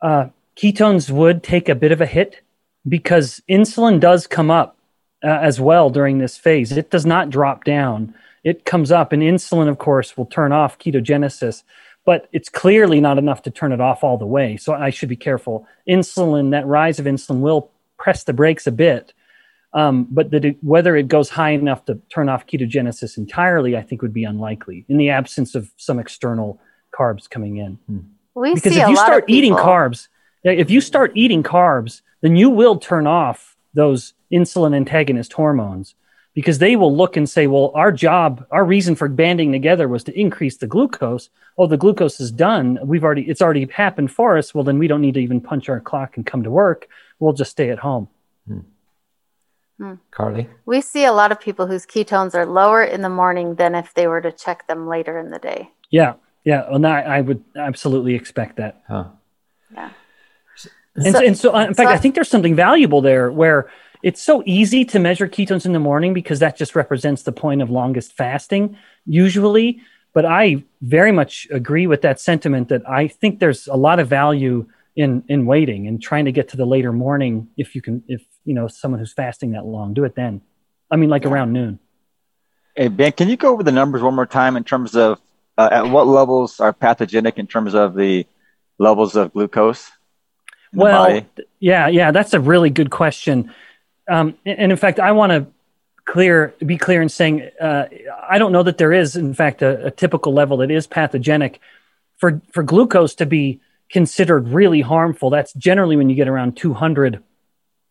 uh, 0.01 0.29
ketones 0.57 1.11
would 1.11 1.43
take 1.43 1.69
a 1.69 1.75
bit 1.75 1.93
of 1.93 2.01
a 2.01 2.07
hit 2.07 2.43
because 2.87 3.43
insulin 3.49 3.99
does 3.99 4.27
come 4.27 4.51
up 4.51 4.77
uh, 5.25 5.29
as 5.29 5.61
well 5.61 5.91
during 5.91 6.19
this 6.19 6.37
phase. 6.37 6.73
It 6.73 6.91
does 6.91 7.07
not 7.07 7.31
drop 7.31 7.65
down. 7.65 8.15
It 8.45 8.65
comes 8.67 8.93
up, 8.93 9.13
and 9.13 9.23
insulin, 9.23 9.69
of 9.69 9.79
course, 9.79 10.17
will 10.17 10.27
turn 10.27 10.53
off 10.53 10.79
ketogenesis, 10.79 11.63
but 12.05 12.29
it's 12.31 12.51
clearly 12.51 13.01
not 13.01 13.17
enough 13.17 13.41
to 13.43 13.51
turn 13.51 13.73
it 13.73 13.81
off 13.81 14.05
all 14.05 14.19
the 14.19 14.27
way. 14.27 14.59
So 14.59 14.75
I 14.75 14.91
should 14.91 15.09
be 15.09 15.17
careful. 15.17 15.67
Insulin, 15.89 16.51
that 16.51 16.67
rise 16.67 16.99
of 16.99 17.07
insulin, 17.07 17.41
will 17.41 17.71
press 17.99 18.25
the 18.25 18.35
brakes 18.35 18.67
a 18.67 18.73
bit. 18.73 19.15
Um, 19.75 20.07
but 20.09 20.33
it, 20.33 20.57
whether 20.63 20.95
it 20.97 21.09
goes 21.09 21.29
high 21.29 21.51
enough 21.51 21.85
to 21.87 22.01
turn 22.09 22.29
off 22.29 22.47
ketogenesis 22.47 23.19
entirely, 23.19 23.77
I 23.77 23.83
think 23.83 24.03
would 24.03 24.13
be 24.13 24.25
unlikely 24.25 24.85
in 24.89 24.99
the 24.99 25.11
absence 25.11 25.57
of 25.57 25.71
some 25.77 25.99
external 25.99 26.61
carbs 26.97 27.29
coming 27.29 27.57
in. 27.57 27.75
Hmm. 27.87 27.99
We 28.35 28.55
because 28.55 28.73
see 28.73 28.81
if 28.81 28.89
you 28.89 28.97
start 28.97 29.25
eating 29.29 29.55
carbs, 29.55 30.09
if 30.45 30.71
you 30.71 30.81
start 30.81 31.13
eating 31.15 31.43
carbs, 31.43 32.03
then 32.21 32.37
you 32.37 32.51
will 32.51 32.79
turn 32.79 33.07
off 33.07 33.57
those 33.75 34.15
insulin 34.33 34.75
antagonist 34.75 35.33
hormones 35.33 35.95
because 36.35 36.59
they 36.59 36.75
will 36.75 36.95
look 36.95 37.17
and 37.17 37.29
say, 37.29 37.47
well, 37.47 37.71
our 37.75 37.93
job, 37.93 38.45
our 38.51 38.65
reason 38.65 38.97
for 38.97 39.09
banding 39.09 39.53
together 39.53 39.87
was 39.87 40.03
to 40.05 40.19
increase 40.19 40.57
the 40.57 40.67
glucose. 40.67 41.31
Oh, 41.57 41.69
the 41.69 41.77
glucose 41.77 42.19
is 42.19 42.33
done. 42.33 42.79
We've 42.83 43.05
already, 43.05 43.23
it's 43.23 43.41
already 43.41 43.67
happened 43.67 44.11
for 44.11 44.37
us. 44.37 44.53
Well, 44.53 44.65
then 44.65 44.79
we 44.79 44.89
don't 44.89 45.01
need 45.01 45.15
to 45.15 45.21
even 45.21 45.41
punch 45.41 45.69
our 45.69 45.81
clock 45.81 46.17
and 46.17 46.27
come 46.27 46.43
to 46.43 46.51
work. 46.51 46.89
We'll 47.21 47.35
just 47.35 47.53
stay 47.53 47.71
at 47.71 47.79
home. 47.79 48.09
Hmm. 49.79 49.95
Carly? 50.11 50.49
We 50.67 50.81
see 50.81 51.05
a 51.05 51.13
lot 51.13 51.33
of 51.33 51.41
people 51.41 51.67
whose 51.67 51.85
ketones 51.85 52.35
are 52.35 52.47
lower 52.47 52.85
in 52.85 53.03
the 53.03 53.09
morning 53.09 53.57
than 53.57 53.75
if 53.75 53.93
they 53.95 54.07
were 54.07 54.21
to 54.21 54.31
check 54.31 54.67
them 54.69 54.87
later 54.87 55.19
in 55.19 55.31
the 55.31 55.39
day. 55.39 55.71
Yeah. 55.91 56.15
Yeah. 56.45 56.69
Well, 56.71 56.85
I, 56.87 57.01
I 57.01 57.21
would 57.21 57.43
absolutely 57.57 58.15
expect 58.15 58.57
that. 58.57 58.83
Huh. 58.87 59.07
Yeah. 59.73 59.91
And 60.97 61.13
so, 61.13 61.25
and 61.25 61.37
so, 61.37 61.57
in 61.57 61.75
fact, 61.75 61.89
so 61.89 61.95
I 61.95 61.99
think 61.99 62.15
there's 62.15 62.29
something 62.29 62.55
valuable 62.55 63.01
there 63.01 63.33
where 63.33 63.69
it's 64.05 64.23
so 64.23 64.43
easy 64.47 64.85
to 64.85 64.99
measure 65.01 65.27
ketones 65.27 65.67
in 65.67 65.73
the 65.73 65.81
morning 65.81 66.15
because 66.15 66.39
that 66.39 66.57
just 66.57 66.77
represents 66.77 67.23
the 67.23 67.33
point 67.33 67.63
of 67.63 67.71
longest 67.71 68.13
fasting, 68.13 68.77
usually. 69.07 69.81
But 70.13 70.25
I 70.25 70.63
very 70.83 71.11
much 71.11 71.49
agree 71.51 71.89
with 71.89 72.03
that 72.03 72.21
sentiment 72.21 72.69
that 72.69 72.89
I 72.89 73.09
think 73.09 73.41
there's 73.41 73.67
a 73.67 73.75
lot 73.75 73.99
of 73.99 74.07
value 74.07 74.69
in 74.97 75.25
in 75.29 75.47
waiting 75.47 75.89
and 75.89 76.01
trying 76.01 76.27
to 76.27 76.33
get 76.33 76.49
to 76.51 76.57
the 76.57 76.65
later 76.65 76.93
morning 76.93 77.49
if 77.57 77.75
you 77.75 77.83
can 77.83 78.03
if 78.09 78.23
you 78.45 78.55
know 78.55 78.69
someone 78.69 78.99
who's 78.99 79.13
fasting 79.13 79.53
that 79.53 79.65
long 79.65 79.95
do 79.95 80.05
it 80.05 80.15
then. 80.15 80.41
I 80.91 80.97
mean 80.97 81.11
like 81.11 81.25
yeah. 81.25 81.31
around 81.31 81.53
noon. 81.53 81.79
Hey 82.77 82.89
ben 82.89 83.13
can 83.13 83.29
you 83.29 83.37
go 83.37 83.53
over 83.53 83.63
the 83.63 83.73
numbers 83.73 84.03
one 84.03 84.15
more 84.15 84.27
time 84.27 84.57
in 84.57 84.65
terms 84.65 84.97
of 84.97 85.21
uh, 85.57 85.69
at 85.71 85.89
what 85.89 86.07
levels 86.07 86.61
are 86.61 86.73
pathogenic 86.73 87.39
in 87.39 87.47
terms 87.47 87.75
of 87.75 87.95
the 87.95 88.27
levels 88.79 89.15
of 89.15 89.33
glucose 89.33 89.91
well 90.73 91.21
yeah 91.61 91.87
yeah 91.87 92.11
that's 92.11 92.35
a 92.35 92.41
really 92.41 92.71
good 92.71 92.91
question. 92.91 93.53
Um, 94.09 94.37
and 94.45 94.71
in 94.71 94.77
fact, 94.77 95.01
I 95.01 95.13
want 95.13 95.31
to 95.31 95.47
clear 96.05 96.55
be 96.65 96.77
clear 96.77 97.01
in 97.01 97.09
saying 97.09 97.49
uh, 97.61 97.87
I 98.29 98.39
don't 98.39 98.53
know 98.53 98.63
that 98.63 98.79
there 98.79 98.93
is, 98.93 99.17
in 99.17 99.33
fact, 99.35 99.63
a, 99.63 99.87
a, 99.87 99.91
typical 99.91 100.35
level 100.35 100.59
that 100.59 100.71
is 100.71 100.87
pathogenic. 100.87 101.61
For 102.19 102.43
for 102.53 102.63
glucose 102.63 103.15
to 103.17 103.27
be 103.27 103.61
considered 103.91 104.49
really 104.49 104.81
harmful. 104.81 105.31
That's 105.31 105.53
generally 105.53 105.97
when 105.97 106.11
you 106.11 106.17
get 106.17 106.29
around 106.29 106.57
200. 106.57 107.23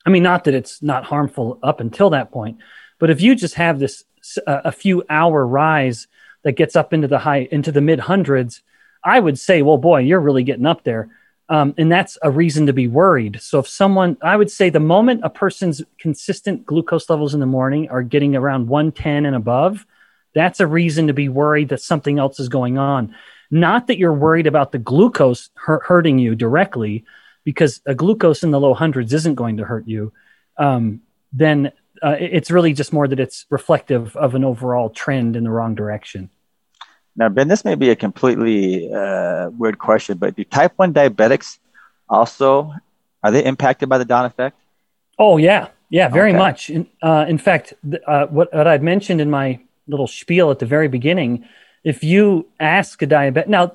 I 0.05 0.09
mean, 0.09 0.23
not 0.23 0.43
that 0.45 0.53
it's 0.53 0.81
not 0.81 1.05
harmful 1.05 1.59
up 1.63 1.79
until 1.79 2.09
that 2.11 2.31
point, 2.31 2.57
but 2.99 3.09
if 3.09 3.21
you 3.21 3.35
just 3.35 3.55
have 3.55 3.79
this 3.79 4.03
uh, 4.47 4.61
a 4.65 4.71
few 4.71 5.03
hour 5.09 5.45
rise 5.45 6.07
that 6.43 6.53
gets 6.53 6.75
up 6.75 6.93
into 6.93 7.07
the 7.07 7.19
high 7.19 7.47
into 7.51 7.71
the 7.71 7.81
mid 7.81 7.99
hundreds, 7.99 8.61
I 9.03 9.19
would 9.19 9.39
say, 9.39 9.61
well, 9.61 9.77
boy, 9.77 9.99
you're 9.99 10.19
really 10.19 10.43
getting 10.43 10.65
up 10.65 10.83
there. 10.83 11.09
Um, 11.49 11.73
and 11.77 11.91
that's 11.91 12.17
a 12.21 12.31
reason 12.31 12.67
to 12.67 12.73
be 12.73 12.87
worried. 12.87 13.41
So, 13.41 13.59
if 13.59 13.67
someone, 13.67 14.17
I 14.21 14.37
would 14.37 14.49
say 14.49 14.69
the 14.69 14.79
moment 14.79 15.21
a 15.23 15.29
person's 15.29 15.81
consistent 15.99 16.65
glucose 16.65 17.09
levels 17.09 17.33
in 17.33 17.41
the 17.41 17.45
morning 17.45 17.89
are 17.89 18.01
getting 18.01 18.35
around 18.35 18.67
110 18.67 19.25
and 19.25 19.35
above, 19.35 19.85
that's 20.33 20.59
a 20.59 20.67
reason 20.67 21.07
to 21.07 21.13
be 21.13 21.29
worried 21.29 21.69
that 21.69 21.81
something 21.81 22.17
else 22.17 22.39
is 22.39 22.49
going 22.49 22.77
on. 22.77 23.13
Not 23.53 23.85
that 23.85 23.99
you're 23.99 24.15
worried 24.15 24.47
about 24.47 24.71
the 24.71 24.79
glucose 24.79 25.51
hurting 25.53 26.17
you 26.17 26.33
directly, 26.33 27.05
because 27.43 27.81
a 27.85 27.93
glucose 27.93 28.41
in 28.41 28.49
the 28.49 28.59
low 28.59 28.73
hundreds 28.73 29.13
isn't 29.13 29.35
going 29.35 29.57
to 29.57 29.63
hurt 29.63 29.87
you. 29.87 30.11
Um, 30.57 31.01
then 31.31 31.71
uh, 32.01 32.15
it's 32.19 32.49
really 32.49 32.73
just 32.73 32.91
more 32.91 33.07
that 33.07 33.19
it's 33.19 33.45
reflective 33.51 34.17
of 34.17 34.33
an 34.33 34.43
overall 34.43 34.89
trend 34.89 35.35
in 35.35 35.43
the 35.43 35.51
wrong 35.51 35.75
direction. 35.75 36.31
Now, 37.15 37.29
Ben, 37.29 37.47
this 37.47 37.63
may 37.63 37.75
be 37.75 37.91
a 37.91 37.95
completely 37.95 38.91
uh, 38.91 39.51
weird 39.51 39.77
question, 39.77 40.17
but 40.17 40.35
do 40.35 40.43
type 40.43 40.73
1 40.77 40.91
diabetics 40.91 41.59
also, 42.09 42.73
are 43.21 43.29
they 43.29 43.45
impacted 43.45 43.87
by 43.87 43.99
the 43.99 44.05
Dawn 44.05 44.25
effect? 44.25 44.57
Oh, 45.19 45.37
yeah. 45.37 45.67
Yeah, 45.91 46.09
very 46.09 46.31
okay. 46.31 46.39
much. 46.39 46.71
In, 46.71 46.87
uh, 47.03 47.25
in 47.29 47.37
fact, 47.37 47.75
uh, 48.07 48.25
what, 48.25 48.51
what 48.51 48.67
I'd 48.67 48.81
mentioned 48.81 49.21
in 49.21 49.29
my 49.29 49.59
little 49.87 50.07
spiel 50.07 50.49
at 50.49 50.57
the 50.57 50.65
very 50.65 50.87
beginning, 50.87 51.45
if 51.83 52.03
you 52.03 52.47
ask 52.59 53.01
a 53.01 53.07
diabetic, 53.07 53.47
now, 53.47 53.73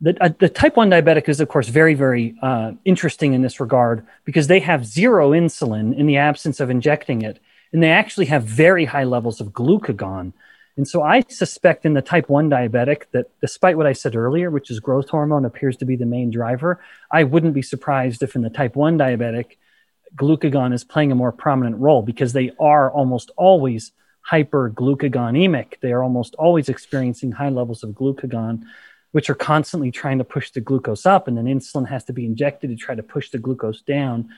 the, 0.00 0.16
uh, 0.22 0.28
the 0.38 0.48
type 0.48 0.76
1 0.76 0.90
diabetic 0.90 1.28
is, 1.28 1.40
of 1.40 1.48
course, 1.48 1.68
very, 1.68 1.94
very 1.94 2.36
uh, 2.42 2.72
interesting 2.84 3.32
in 3.32 3.40
this 3.40 3.60
regard 3.60 4.06
because 4.24 4.46
they 4.46 4.60
have 4.60 4.84
zero 4.84 5.30
insulin 5.30 5.96
in 5.96 6.06
the 6.06 6.18
absence 6.18 6.60
of 6.60 6.68
injecting 6.68 7.22
it. 7.22 7.40
And 7.72 7.82
they 7.82 7.90
actually 7.90 8.26
have 8.26 8.44
very 8.44 8.84
high 8.84 9.04
levels 9.04 9.40
of 9.40 9.48
glucagon. 9.48 10.34
And 10.76 10.86
so 10.86 11.02
I 11.02 11.22
suspect 11.28 11.86
in 11.86 11.94
the 11.94 12.02
type 12.02 12.28
1 12.28 12.50
diabetic 12.50 13.04
that 13.12 13.30
despite 13.40 13.78
what 13.78 13.86
I 13.86 13.94
said 13.94 14.14
earlier, 14.14 14.50
which 14.50 14.70
is 14.70 14.80
growth 14.80 15.08
hormone 15.08 15.46
appears 15.46 15.78
to 15.78 15.86
be 15.86 15.96
the 15.96 16.04
main 16.04 16.30
driver, 16.30 16.78
I 17.10 17.24
wouldn't 17.24 17.54
be 17.54 17.62
surprised 17.62 18.22
if 18.22 18.36
in 18.36 18.42
the 18.42 18.50
type 18.50 18.76
1 18.76 18.98
diabetic, 18.98 19.56
glucagon 20.14 20.74
is 20.74 20.84
playing 20.84 21.10
a 21.10 21.16
more 21.16 21.32
prominent 21.32 21.78
role 21.78 22.02
because 22.02 22.34
they 22.34 22.52
are 22.60 22.90
almost 22.90 23.30
always 23.36 23.92
hyperglucagonemic. 24.30 25.80
They 25.80 25.92
are 25.92 26.02
almost 26.02 26.34
always 26.36 26.68
experiencing 26.68 27.32
high 27.32 27.50
levels 27.50 27.82
of 27.82 27.90
glucagon, 27.90 28.64
which 29.12 29.30
are 29.30 29.34
constantly 29.34 29.90
trying 29.90 30.18
to 30.18 30.24
push 30.24 30.50
the 30.50 30.60
glucose 30.60 31.06
up, 31.06 31.28
and 31.28 31.36
then 31.36 31.44
insulin 31.46 31.88
has 31.88 32.04
to 32.04 32.12
be 32.12 32.26
injected 32.26 32.70
to 32.70 32.76
try 32.76 32.94
to 32.94 33.02
push 33.02 33.30
the 33.30 33.38
glucose 33.38 33.80
down. 33.82 34.28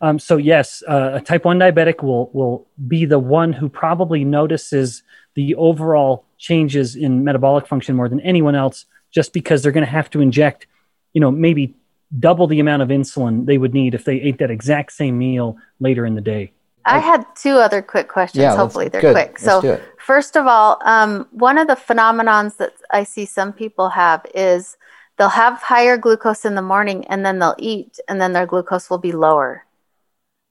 Um, 0.00 0.18
so 0.18 0.36
yes, 0.36 0.82
uh, 0.86 1.12
a 1.14 1.20
type 1.20 1.44
one 1.44 1.58
diabetic 1.58 2.02
will 2.02 2.30
will 2.32 2.66
be 2.86 3.04
the 3.04 3.18
one 3.18 3.52
who 3.52 3.68
probably 3.68 4.24
notices 4.24 5.02
the 5.34 5.54
overall 5.54 6.24
changes 6.36 6.94
in 6.96 7.24
metabolic 7.24 7.66
function 7.66 7.96
more 7.96 8.08
than 8.08 8.20
anyone 8.20 8.54
else, 8.54 8.86
just 9.10 9.32
because 9.32 9.62
they're 9.62 9.72
going 9.72 9.86
to 9.86 9.90
have 9.90 10.10
to 10.10 10.20
inject, 10.20 10.66
you 11.12 11.20
know, 11.20 11.30
maybe 11.30 11.74
double 12.18 12.46
the 12.46 12.60
amount 12.60 12.82
of 12.82 12.88
insulin 12.88 13.46
they 13.46 13.58
would 13.58 13.74
need 13.74 13.94
if 13.94 14.04
they 14.04 14.20
ate 14.20 14.38
that 14.38 14.50
exact 14.50 14.92
same 14.92 15.18
meal 15.18 15.56
later 15.80 16.06
in 16.06 16.14
the 16.14 16.20
day. 16.20 16.52
I 16.88 16.98
had 16.98 17.26
two 17.34 17.56
other 17.56 17.82
quick 17.82 18.08
questions. 18.08 18.42
Yeah, 18.42 18.56
Hopefully, 18.56 18.88
they're 18.88 19.00
good. 19.00 19.14
quick. 19.14 19.40
Let's 19.42 19.44
so, 19.44 19.80
first 19.98 20.36
of 20.36 20.46
all, 20.46 20.78
um, 20.84 21.26
one 21.30 21.58
of 21.58 21.66
the 21.66 21.74
phenomenons 21.74 22.56
that 22.56 22.74
I 22.90 23.04
see 23.04 23.26
some 23.26 23.52
people 23.52 23.90
have 23.90 24.24
is 24.34 24.76
they'll 25.16 25.28
have 25.28 25.62
higher 25.62 25.96
glucose 25.96 26.44
in 26.44 26.54
the 26.54 26.62
morning 26.62 27.06
and 27.06 27.24
then 27.24 27.38
they'll 27.38 27.56
eat, 27.58 27.98
and 28.08 28.20
then 28.20 28.32
their 28.32 28.46
glucose 28.46 28.88
will 28.90 28.98
be 28.98 29.12
lower. 29.12 29.64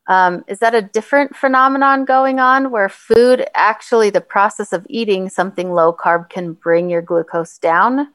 Um, 0.07 0.45
is 0.47 0.59
that 0.59 0.73
a 0.73 0.81
different 0.81 1.35
phenomenon 1.35 2.05
going 2.05 2.39
on 2.39 2.71
where 2.71 2.87
food, 2.87 3.45
actually, 3.55 4.09
the 4.09 4.21
process 4.21 4.71
of 4.71 4.85
eating 4.89 5.29
something 5.29 5.73
low 5.73 5.91
carb 5.93 6.29
can 6.29 6.53
bring 6.53 6.89
your 6.89 7.01
glucose 7.01 7.57
down? 7.57 8.07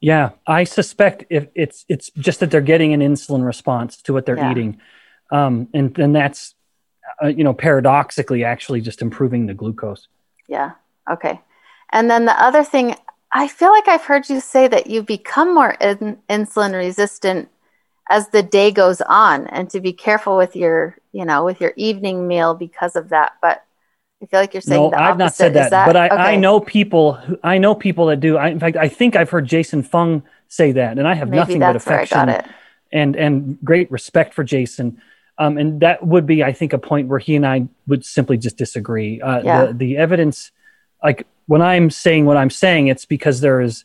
Yeah, 0.00 0.30
I 0.46 0.64
suspect 0.64 1.24
if 1.28 1.48
it's 1.54 1.84
it's 1.88 2.10
just 2.16 2.40
that 2.40 2.50
they're 2.50 2.60
getting 2.60 2.94
an 2.94 3.00
insulin 3.00 3.44
response 3.44 4.00
to 4.02 4.12
what 4.12 4.26
they're 4.26 4.38
yeah. 4.38 4.50
eating. 4.50 4.80
um, 5.30 5.68
and 5.74 5.94
then 5.94 6.12
that's 6.12 6.54
uh, 7.22 7.28
you 7.28 7.44
know 7.44 7.54
paradoxically 7.54 8.44
actually 8.44 8.80
just 8.80 9.02
improving 9.02 9.46
the 9.46 9.54
glucose. 9.54 10.08
Yeah. 10.48 10.72
Okay. 11.10 11.40
And 11.92 12.10
then 12.10 12.24
the 12.24 12.40
other 12.40 12.62
thing, 12.62 12.94
I 13.32 13.48
feel 13.48 13.70
like 13.70 13.88
I've 13.88 14.04
heard 14.04 14.28
you 14.28 14.40
say 14.40 14.68
that 14.68 14.86
you 14.88 15.02
become 15.02 15.54
more 15.54 15.72
in- 15.80 16.18
insulin 16.28 16.74
resistant 16.74 17.48
as 18.08 18.28
the 18.28 18.42
day 18.42 18.70
goes 18.70 19.00
on, 19.02 19.46
and 19.48 19.70
to 19.70 19.80
be 19.80 19.92
careful 19.92 20.36
with 20.36 20.56
your 20.56 20.96
you 21.12 21.24
know 21.24 21.44
with 21.44 21.60
your 21.60 21.72
evening 21.76 22.26
meal 22.26 22.54
because 22.54 22.96
of 22.96 23.10
that. 23.10 23.32
But 23.40 23.64
I 24.22 24.26
feel 24.26 24.40
like 24.40 24.54
you're 24.54 24.60
saying 24.60 24.90
no, 24.90 24.96
I've 24.96 25.18
not 25.18 25.34
said 25.34 25.54
that, 25.54 25.70
that 25.70 25.86
but 25.86 25.96
I, 25.96 26.06
okay. 26.06 26.16
I 26.16 26.36
know 26.36 26.60
people. 26.60 27.14
Who, 27.14 27.38
I 27.42 27.58
know 27.58 27.74
people 27.74 28.06
that 28.06 28.20
do. 28.20 28.36
I, 28.36 28.48
in 28.48 28.60
fact, 28.60 28.76
I 28.76 28.88
think 28.88 29.16
I've 29.16 29.30
heard 29.30 29.46
Jason 29.46 29.82
Fung 29.82 30.22
say 30.48 30.72
that, 30.72 30.98
and 30.98 31.06
I 31.06 31.14
have 31.14 31.28
Maybe 31.28 31.38
nothing 31.38 31.60
but 31.60 31.72
that's 31.72 31.86
where 31.86 31.98
I 31.98 32.02
affection 32.02 32.52
and 32.92 33.16
and 33.16 33.58
great 33.64 33.90
respect 33.90 34.34
for 34.34 34.44
Jason. 34.44 35.00
Um, 35.40 35.56
and 35.56 35.80
that 35.80 36.06
would 36.06 36.26
be, 36.26 36.44
I 36.44 36.52
think, 36.52 36.72
a 36.74 36.78
point 36.78 37.08
where 37.08 37.18
he 37.18 37.34
and 37.34 37.46
I 37.46 37.66
would 37.88 38.04
simply 38.04 38.36
just 38.36 38.56
disagree. 38.58 39.20
Uh, 39.22 39.40
Yeah. 39.42 39.66
the, 39.66 39.72
the 39.72 39.96
evidence, 39.96 40.52
like 41.02 41.26
when 41.46 41.62
I'm 41.62 41.88
saying 41.90 42.26
what 42.26 42.36
I'm 42.36 42.50
saying, 42.50 42.88
it's 42.92 43.06
because 43.06 43.40
there 43.40 43.60
is 43.60 43.84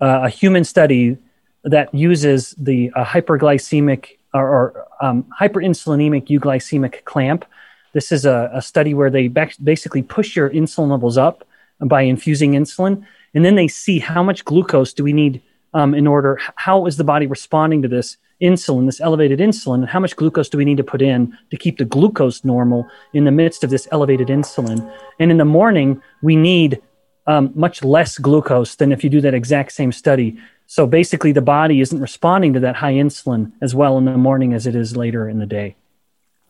uh, 0.00 0.20
a 0.24 0.30
human 0.30 0.64
study 0.64 1.18
that 1.62 1.94
uses 1.94 2.54
the 2.56 2.90
uh, 2.96 3.04
hyperglycemic 3.04 4.18
or, 4.32 4.46
or 4.56 4.86
um, 5.00 5.24
hyperinsulinemic 5.40 6.24
euglycemic 6.28 7.04
clamp. 7.04 7.44
This 7.92 8.10
is 8.10 8.24
a, 8.24 8.50
a 8.52 8.62
study 8.62 8.94
where 8.94 9.10
they 9.10 9.28
bac- 9.28 9.62
basically 9.62 10.02
push 10.02 10.34
your 10.34 10.48
insulin 10.50 10.90
levels 10.90 11.16
up 11.18 11.46
by 11.80 12.02
infusing 12.02 12.52
insulin, 12.52 13.04
and 13.34 13.44
then 13.44 13.56
they 13.56 13.68
see 13.68 13.98
how 13.98 14.22
much 14.22 14.44
glucose 14.44 14.92
do 14.94 15.04
we 15.04 15.12
need 15.12 15.42
um, 15.74 15.94
in 15.94 16.06
order, 16.06 16.40
how 16.56 16.86
is 16.86 16.96
the 16.96 17.04
body 17.04 17.26
responding 17.26 17.82
to 17.82 17.88
this 17.88 18.16
insulin, 18.42 18.86
this 18.86 19.00
elevated 19.00 19.38
insulin, 19.38 19.76
and 19.76 19.88
how 19.88 20.00
much 20.00 20.16
glucose 20.16 20.48
do 20.48 20.58
we 20.58 20.64
need 20.64 20.76
to 20.76 20.84
put 20.84 21.00
in 21.02 21.36
to 21.50 21.56
keep 21.56 21.78
the 21.78 21.84
glucose 21.84 22.44
normal 22.44 22.86
in 23.12 23.24
the 23.24 23.30
midst 23.30 23.64
of 23.64 23.70
this 23.70 23.86
elevated 23.92 24.28
insulin? 24.28 24.90
And 25.18 25.30
in 25.30 25.38
the 25.38 25.44
morning, 25.44 26.02
we 26.22 26.36
need 26.36 26.80
um, 27.26 27.52
much 27.54 27.82
less 27.84 28.18
glucose 28.18 28.74
than 28.76 28.92
if 28.92 29.02
you 29.02 29.10
do 29.10 29.20
that 29.22 29.34
exact 29.34 29.72
same 29.72 29.92
study. 29.92 30.38
So 30.66 30.86
basically, 30.86 31.32
the 31.32 31.40
body 31.42 31.80
isn't 31.80 32.00
responding 32.00 32.52
to 32.54 32.60
that 32.60 32.76
high 32.76 32.94
insulin 32.94 33.52
as 33.60 33.74
well 33.74 33.96
in 33.98 34.04
the 34.04 34.16
morning 34.16 34.52
as 34.52 34.66
it 34.66 34.74
is 34.74 34.96
later 34.96 35.28
in 35.28 35.38
the 35.38 35.46
day. 35.46 35.76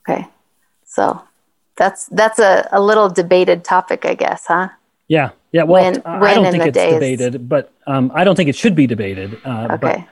Okay. 0.08 0.26
So 0.84 1.22
that's 1.76 2.06
that's 2.06 2.38
a, 2.38 2.68
a 2.72 2.80
little 2.80 3.08
debated 3.08 3.64
topic, 3.64 4.04
I 4.04 4.14
guess, 4.14 4.46
huh? 4.46 4.68
Yeah, 5.08 5.30
yeah. 5.52 5.64
Well, 5.64 5.82
When- 5.82 6.02
I- 6.06 6.30
I 6.30 6.34
don't 6.34 6.50
think 6.50 6.64
it's 6.64 6.74
days? 6.74 6.94
debated, 6.94 7.48
but 7.48 7.72
um, 7.86 8.10
I 8.14 8.24
don't 8.24 8.36
think 8.36 8.48
it 8.48 8.56
should 8.56 8.74
be 8.74 8.86
debated. 8.86 9.36
Uh, 9.44 9.76
but 9.76 9.84
Okay. 9.84 10.06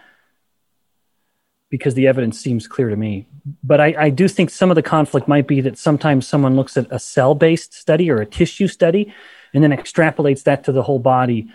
Because 1.72 1.94
the 1.94 2.06
evidence 2.06 2.38
seems 2.38 2.68
clear 2.68 2.90
to 2.90 2.96
me. 2.96 3.26
But 3.64 3.80
I, 3.80 3.94
I 3.98 4.11
do 4.11 4.28
think 4.28 4.50
some 4.50 4.70
of 4.70 4.74
the 4.74 4.82
conflict 4.82 5.26
might 5.26 5.46
be 5.46 5.62
that 5.62 5.78
sometimes 5.78 6.28
someone 6.28 6.54
looks 6.54 6.76
at 6.76 6.87
a 6.90 6.98
cell 6.98 7.35
based 7.35 7.72
study 7.72 8.11
or 8.11 8.18
a 8.18 8.26
tissue 8.26 8.68
study 8.68 9.12
and 9.54 9.64
then 9.64 9.70
extrapolates 9.70 10.42
that 10.42 10.64
to 10.64 10.72
the 10.72 10.82
whole 10.82 10.98
body. 10.98 11.48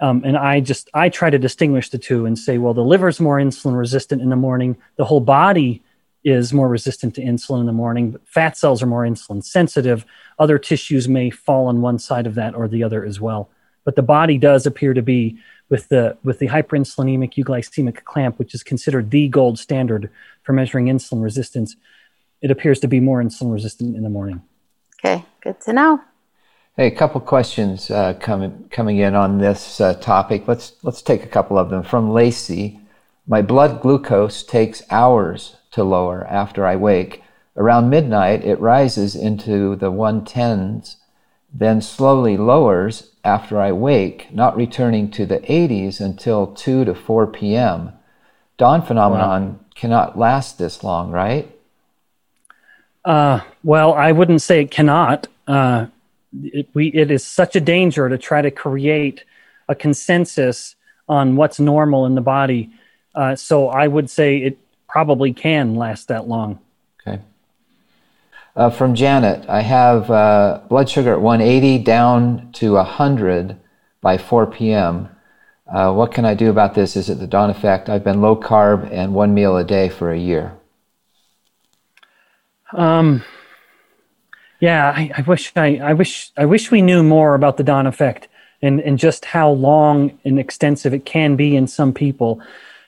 Um, 0.00 0.22
and 0.24 0.36
I 0.36 0.58
just, 0.58 0.90
I 0.92 1.08
try 1.08 1.30
to 1.30 1.38
distinguish 1.38 1.88
the 1.90 1.98
two 1.98 2.26
and 2.26 2.36
say, 2.36 2.58
well, 2.58 2.74
the 2.74 2.82
liver's 2.82 3.20
more 3.20 3.36
insulin 3.36 3.78
resistant 3.78 4.20
in 4.20 4.28
the 4.28 4.34
morning, 4.34 4.76
the 4.96 5.04
whole 5.04 5.20
body 5.20 5.84
is 6.24 6.52
more 6.52 6.68
resistant 6.68 7.14
to 7.14 7.22
insulin 7.22 7.60
in 7.60 7.66
the 7.66 7.72
morning, 7.72 8.10
but 8.10 8.26
fat 8.26 8.56
cells 8.56 8.82
are 8.82 8.86
more 8.86 9.04
insulin 9.04 9.44
sensitive. 9.44 10.04
Other 10.40 10.58
tissues 10.58 11.08
may 11.08 11.30
fall 11.30 11.68
on 11.68 11.80
one 11.80 12.00
side 12.00 12.26
of 12.26 12.34
that 12.34 12.56
or 12.56 12.66
the 12.66 12.82
other 12.82 13.04
as 13.04 13.20
well. 13.20 13.48
But 13.84 13.94
the 13.94 14.02
body 14.02 14.36
does 14.36 14.66
appear 14.66 14.94
to 14.94 15.02
be 15.02 15.38
with 15.70 15.88
the 15.88 16.18
with 16.22 16.40
the 16.40 16.48
hyperinsulinemic 16.48 17.34
euglycemic 17.34 18.04
clamp, 18.04 18.38
which 18.38 18.54
is 18.54 18.62
considered 18.62 19.10
the 19.10 19.28
gold 19.28 19.58
standard 19.58 20.10
for 20.42 20.52
measuring 20.52 20.86
insulin 20.86 21.22
resistance. 21.22 21.76
It 22.42 22.50
appears 22.50 22.80
to 22.80 22.88
be 22.88 23.00
more 23.00 23.22
insulin 23.22 23.52
resistant 23.52 23.96
in 23.96 24.02
the 24.02 24.10
morning. 24.10 24.42
Okay. 24.98 25.24
Good 25.40 25.60
to 25.62 25.72
know. 25.72 26.02
Hey, 26.76 26.88
a 26.88 26.90
couple 26.90 27.20
questions 27.20 27.90
uh, 27.90 28.14
coming 28.14 28.68
coming 28.70 28.98
in 28.98 29.14
on 29.14 29.38
this 29.38 29.80
uh, 29.80 29.94
topic. 29.94 30.46
Let's 30.46 30.74
let's 30.82 31.02
take 31.02 31.24
a 31.24 31.28
couple 31.28 31.56
of 31.56 31.70
them 31.70 31.82
from 31.82 32.10
Lacey. 32.10 32.80
My 33.26 33.42
blood 33.42 33.80
glucose 33.80 34.42
takes 34.42 34.82
hours 34.90 35.56
to 35.70 35.84
lower 35.84 36.26
after 36.26 36.66
I 36.66 36.76
wake. 36.76 37.22
Around 37.56 37.90
midnight, 37.90 38.44
it 38.44 38.58
rises 38.60 39.14
into 39.14 39.76
the 39.76 39.92
110s, 39.92 40.96
then 41.52 41.80
slowly 41.80 42.36
lowers 42.36 43.09
after 43.24 43.60
I 43.60 43.72
wake, 43.72 44.32
not 44.32 44.56
returning 44.56 45.10
to 45.12 45.26
the 45.26 45.38
80s 45.40 46.00
until 46.00 46.48
2 46.48 46.84
to 46.84 46.94
4 46.94 47.26
p.m. 47.28 47.92
Dawn 48.56 48.82
phenomenon 48.82 49.60
cannot 49.74 50.18
last 50.18 50.58
this 50.58 50.84
long, 50.84 51.10
right? 51.10 51.50
Uh, 53.04 53.40
well, 53.64 53.94
I 53.94 54.12
wouldn't 54.12 54.42
say 54.42 54.62
it 54.62 54.70
cannot. 54.70 55.26
Uh, 55.46 55.86
it, 56.42 56.68
we, 56.74 56.88
it 56.88 57.10
is 57.10 57.24
such 57.24 57.56
a 57.56 57.60
danger 57.60 58.08
to 58.08 58.18
try 58.18 58.42
to 58.42 58.50
create 58.50 59.24
a 59.68 59.74
consensus 59.74 60.76
on 61.08 61.36
what's 61.36 61.58
normal 61.58 62.06
in 62.06 62.14
the 62.14 62.20
body. 62.20 62.70
Uh, 63.14 63.34
so 63.34 63.68
I 63.68 63.88
would 63.88 64.10
say 64.10 64.38
it 64.38 64.58
probably 64.88 65.32
can 65.32 65.74
last 65.74 66.08
that 66.08 66.28
long. 66.28 66.60
Uh, 68.56 68.68
from 68.68 68.94
Janet, 68.94 69.48
I 69.48 69.60
have 69.60 70.10
uh, 70.10 70.60
blood 70.68 70.88
sugar 70.90 71.12
at 71.12 71.20
180 71.20 71.78
down 71.84 72.50
to 72.52 72.72
100 72.72 73.56
by 74.00 74.18
4 74.18 74.46
p.m. 74.46 75.08
Uh, 75.72 75.92
what 75.92 76.12
can 76.12 76.24
I 76.24 76.34
do 76.34 76.50
about 76.50 76.74
this? 76.74 76.96
Is 76.96 77.08
it 77.08 77.20
the 77.20 77.28
dawn 77.28 77.50
effect? 77.50 77.88
I've 77.88 78.02
been 78.02 78.20
low 78.20 78.34
carb 78.34 78.90
and 78.90 79.14
one 79.14 79.34
meal 79.34 79.56
a 79.56 79.62
day 79.62 79.88
for 79.88 80.10
a 80.10 80.18
year. 80.18 80.52
Um, 82.72 83.24
yeah, 84.58 84.92
I, 84.96 85.10
I 85.16 85.22
wish 85.22 85.52
I, 85.56 85.76
I 85.82 85.92
wish 85.92 86.32
I 86.36 86.44
wish 86.44 86.70
we 86.70 86.82
knew 86.82 87.02
more 87.02 87.34
about 87.34 87.56
the 87.56 87.64
dawn 87.64 87.86
effect 87.86 88.28
and 88.62 88.80
and 88.80 88.98
just 88.98 89.24
how 89.24 89.50
long 89.50 90.18
and 90.24 90.38
extensive 90.38 90.92
it 90.92 91.04
can 91.04 91.36
be 91.36 91.56
in 91.56 91.66
some 91.66 91.92
people. 91.92 92.42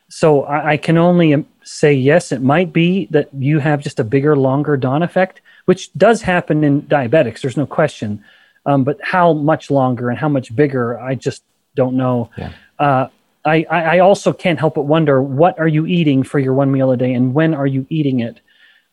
So 0.09 0.43
I, 0.43 0.73
I 0.73 0.77
can 0.77 0.99
only 0.99 1.47
say 1.65 1.95
yes, 1.95 2.33
it 2.33 2.43
might 2.43 2.73
be 2.73 3.07
that 3.11 3.29
you 3.33 3.61
have 3.61 3.81
just 3.81 3.99
a 3.99 4.05
bigger, 4.05 4.37
longer 4.37 4.77
dawn 4.77 5.03
effect, 5.03 5.41
which 5.65 5.93
does 5.95 6.23
happen 6.23 6.65
in 6.65 6.83
diabetics. 6.83 7.41
There's 7.41 7.57
no 7.57 7.67
question. 7.67 8.25
Um, 8.65 8.85
but 8.85 8.99
how 9.03 9.33
much 9.33 9.71
longer 9.71 10.09
and 10.09 10.19
how 10.19 10.29
much 10.29 10.55
bigger, 10.55 10.99
I 10.99 11.15
just 11.15 11.43
don't 11.75 11.97
know. 11.97 12.31
Yeah. 12.37 12.53
Uh, 12.79 13.09
I, 13.45 13.65
I 13.65 13.99
also 13.99 14.33
can't 14.33 14.59
help 14.59 14.75
but 14.77 14.83
wonder 14.83 15.21
what 15.21 15.59
are 15.59 15.67
you 15.67 15.85
eating 15.87 16.23
for 16.23 16.39
your 16.39 16.55
one 16.55 16.71
meal 16.71 16.93
a 16.93 16.97
day 16.97 17.13
and 17.13 17.35
when 17.35 17.55
are 17.55 17.67
you 17.67 17.87
eating 17.89 18.21
it? 18.21 18.41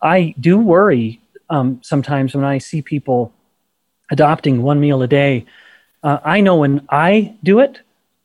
I 0.02 0.34
do 0.40 0.58
worry 0.58 1.20
um, 1.50 1.80
sometimes 1.84 2.34
when 2.34 2.44
I 2.44 2.58
see 2.58 2.82
people 2.82 3.32
adopting 4.10 4.64
one 4.64 4.80
meal 4.80 5.04
a 5.04 5.08
day. 5.08 5.46
Uh, 6.02 6.20
I 6.24 6.42
know 6.42 6.56
when 6.58 6.88
I 6.90 7.36
do 7.44 7.60
it, 7.60 7.80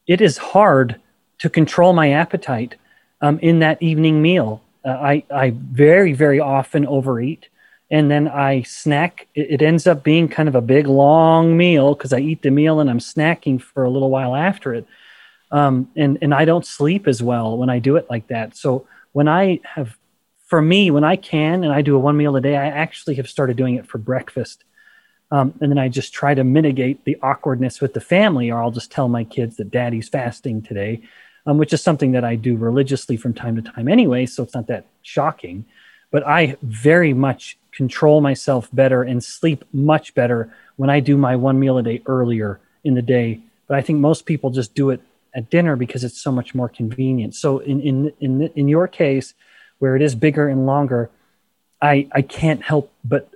it 0.06 0.20
is 0.20 0.38
hard 0.38 1.00
to 1.38 1.50
control 1.50 1.92
my 1.92 2.12
appetite 2.12 2.76
um, 3.20 3.38
in 3.40 3.58
that 3.58 3.82
evening 3.82 4.22
meal. 4.22 4.62
Uh, 4.84 4.90
I, 4.90 5.24
I 5.30 5.50
very, 5.50 6.12
very 6.12 6.40
often 6.40 6.86
overeat 6.86 7.48
and 7.90 8.10
then 8.10 8.28
I 8.28 8.62
snack. 8.62 9.28
It, 9.34 9.60
it 9.60 9.62
ends 9.62 9.86
up 9.86 10.02
being 10.02 10.28
kind 10.28 10.48
of 10.48 10.54
a 10.54 10.60
big, 10.60 10.86
long 10.86 11.56
meal 11.56 11.94
because 11.94 12.12
I 12.12 12.18
eat 12.18 12.42
the 12.42 12.50
meal 12.50 12.80
and 12.80 12.90
I'm 12.90 12.98
snacking 12.98 13.60
for 13.60 13.84
a 13.84 13.90
little 13.90 14.10
while 14.10 14.34
after 14.34 14.74
it. 14.74 14.86
Um, 15.50 15.90
and, 15.96 16.18
and 16.20 16.34
I 16.34 16.44
don't 16.44 16.66
sleep 16.66 17.06
as 17.06 17.22
well 17.22 17.56
when 17.56 17.70
I 17.70 17.78
do 17.78 17.96
it 17.96 18.06
like 18.10 18.28
that. 18.28 18.56
So 18.56 18.86
when 19.12 19.28
I 19.28 19.60
have 19.62 19.96
for 20.46 20.60
me, 20.60 20.90
when 20.90 21.04
I 21.04 21.16
can 21.16 21.64
and 21.64 21.72
I 21.72 21.82
do 21.82 21.96
a 21.96 21.98
one 21.98 22.16
meal 22.16 22.36
a 22.36 22.40
day, 22.40 22.56
I 22.56 22.66
actually 22.66 23.14
have 23.16 23.28
started 23.28 23.56
doing 23.56 23.76
it 23.76 23.86
for 23.86 23.98
breakfast. 23.98 24.64
Um, 25.30 25.54
and 25.60 25.70
then 25.70 25.78
I 25.78 25.88
just 25.88 26.12
try 26.12 26.34
to 26.34 26.44
mitigate 26.44 27.04
the 27.04 27.16
awkwardness 27.22 27.80
with 27.80 27.94
the 27.94 28.00
family, 28.00 28.50
or 28.50 28.62
I'll 28.62 28.70
just 28.70 28.92
tell 28.92 29.08
my 29.08 29.24
kids 29.24 29.56
that 29.56 29.70
daddy's 29.70 30.08
fasting 30.08 30.62
today, 30.62 31.02
um, 31.46 31.58
which 31.58 31.72
is 31.72 31.82
something 31.82 32.12
that 32.12 32.24
I 32.24 32.36
do 32.36 32.56
religiously 32.56 33.16
from 33.16 33.34
time 33.34 33.56
to 33.56 33.62
time 33.62 33.88
anyway. 33.88 34.26
So 34.26 34.42
it's 34.42 34.54
not 34.54 34.66
that 34.68 34.86
shocking. 35.02 35.64
But 36.10 36.26
I 36.26 36.56
very 36.62 37.14
much 37.14 37.58
control 37.74 38.20
myself 38.20 38.68
better 38.72 39.02
and 39.02 39.22
sleep 39.22 39.64
much 39.72 40.14
better 40.14 40.52
when 40.76 40.90
I 40.90 41.00
do 41.00 41.16
my 41.16 41.36
one 41.36 41.58
meal 41.58 41.78
a 41.78 41.82
day 41.82 42.02
earlier 42.06 42.60
in 42.84 42.94
the 42.94 43.02
day. 43.02 43.40
But 43.66 43.76
I 43.76 43.82
think 43.82 43.98
most 43.98 44.26
people 44.26 44.50
just 44.50 44.74
do 44.74 44.90
it 44.90 45.00
at 45.34 45.50
dinner 45.50 45.76
because 45.76 46.04
it's 46.04 46.20
so 46.20 46.30
much 46.30 46.54
more 46.54 46.68
convenient. 46.68 47.34
So 47.34 47.58
in 47.58 47.80
in 47.80 48.12
in 48.20 48.42
in 48.54 48.68
your 48.68 48.86
case, 48.86 49.34
where 49.78 49.96
it 49.96 50.02
is 50.02 50.14
bigger 50.14 50.48
and 50.48 50.66
longer, 50.66 51.10
I, 51.82 52.08
I 52.12 52.22
can't 52.22 52.62
help 52.62 52.92
but 53.04 53.28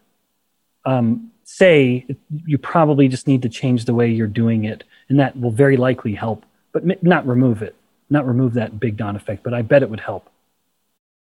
um, 0.85 1.31
say 1.45 2.07
you 2.47 2.59
probably 2.59 3.09
just 3.09 3.27
need 3.27 3.43
to 3.43 3.49
change 3.49 3.85
the 3.85 3.95
way 3.95 4.09
you're 4.09 4.27
doing 4.27 4.65
it, 4.65 4.85
and 5.09 5.19
that 5.19 5.39
will 5.39 5.51
very 5.51 5.77
likely 5.77 6.15
help, 6.15 6.45
but 6.73 7.03
not 7.03 7.27
remove 7.27 7.63
it, 7.63 7.75
not 8.09 8.27
remove 8.27 8.55
that 8.55 8.79
big 8.79 8.97
dawn 8.97 9.17
effect, 9.17 9.43
but 9.43 9.53
I 9.53 9.63
bet 9.63 9.83
it 9.83 9.91
would 9.91 10.01
help. 10.01 10.31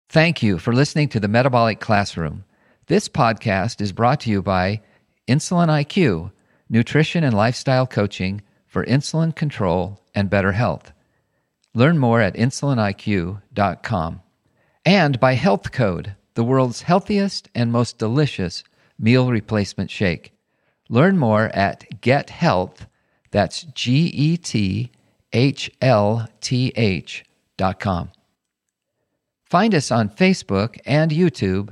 Thank 0.10 0.42
you 0.42 0.58
for 0.58 0.74
listening 0.74 1.10
to 1.10 1.20
the 1.20 1.28
Metabolic 1.28 1.80
Classroom. 1.82 2.46
This 2.88 3.10
podcast 3.10 3.82
is 3.82 3.92
brought 3.92 4.22
to 4.22 4.30
you 4.30 4.42
by 4.42 4.80
Insulin 5.28 5.68
IQ, 5.68 6.32
nutrition 6.70 7.22
and 7.26 7.36
lifestyle 7.36 7.86
coaching 7.86 8.42
for 8.66 8.86
insulin 8.86 9.36
control 9.36 10.00
and 10.16 10.30
better 10.30 10.54
health. 10.54 10.94
Learn 11.74 11.98
more 11.98 12.22
at 12.22 12.36
insuliniq.com. 12.36 14.22
And 14.86 15.20
by 15.20 15.34
Health 15.34 15.74
Code, 15.74 16.16
the 16.36 16.46
world's 16.46 16.84
healthiest 16.84 17.50
and 17.54 17.74
most 17.74 17.98
delicious 17.98 18.64
meal 18.98 19.30
replacement 19.30 19.92
shake. 19.92 20.32
Learn 20.88 21.18
more 21.18 21.48
at 21.54 22.00
Get 22.00 22.30
Health, 22.30 22.88
that's 23.32 23.64
G 23.64 24.06
E 24.14 24.38
T 24.38 24.94
H 25.34 25.70
L 25.82 26.30
T 26.40 26.72
H 26.78 27.26
dot 27.58 27.82
com. 27.82 28.12
Find 29.44 29.76
us 29.76 29.92
on 29.92 30.08
Facebook 30.08 30.80
and 30.86 31.12
YouTube 31.12 31.72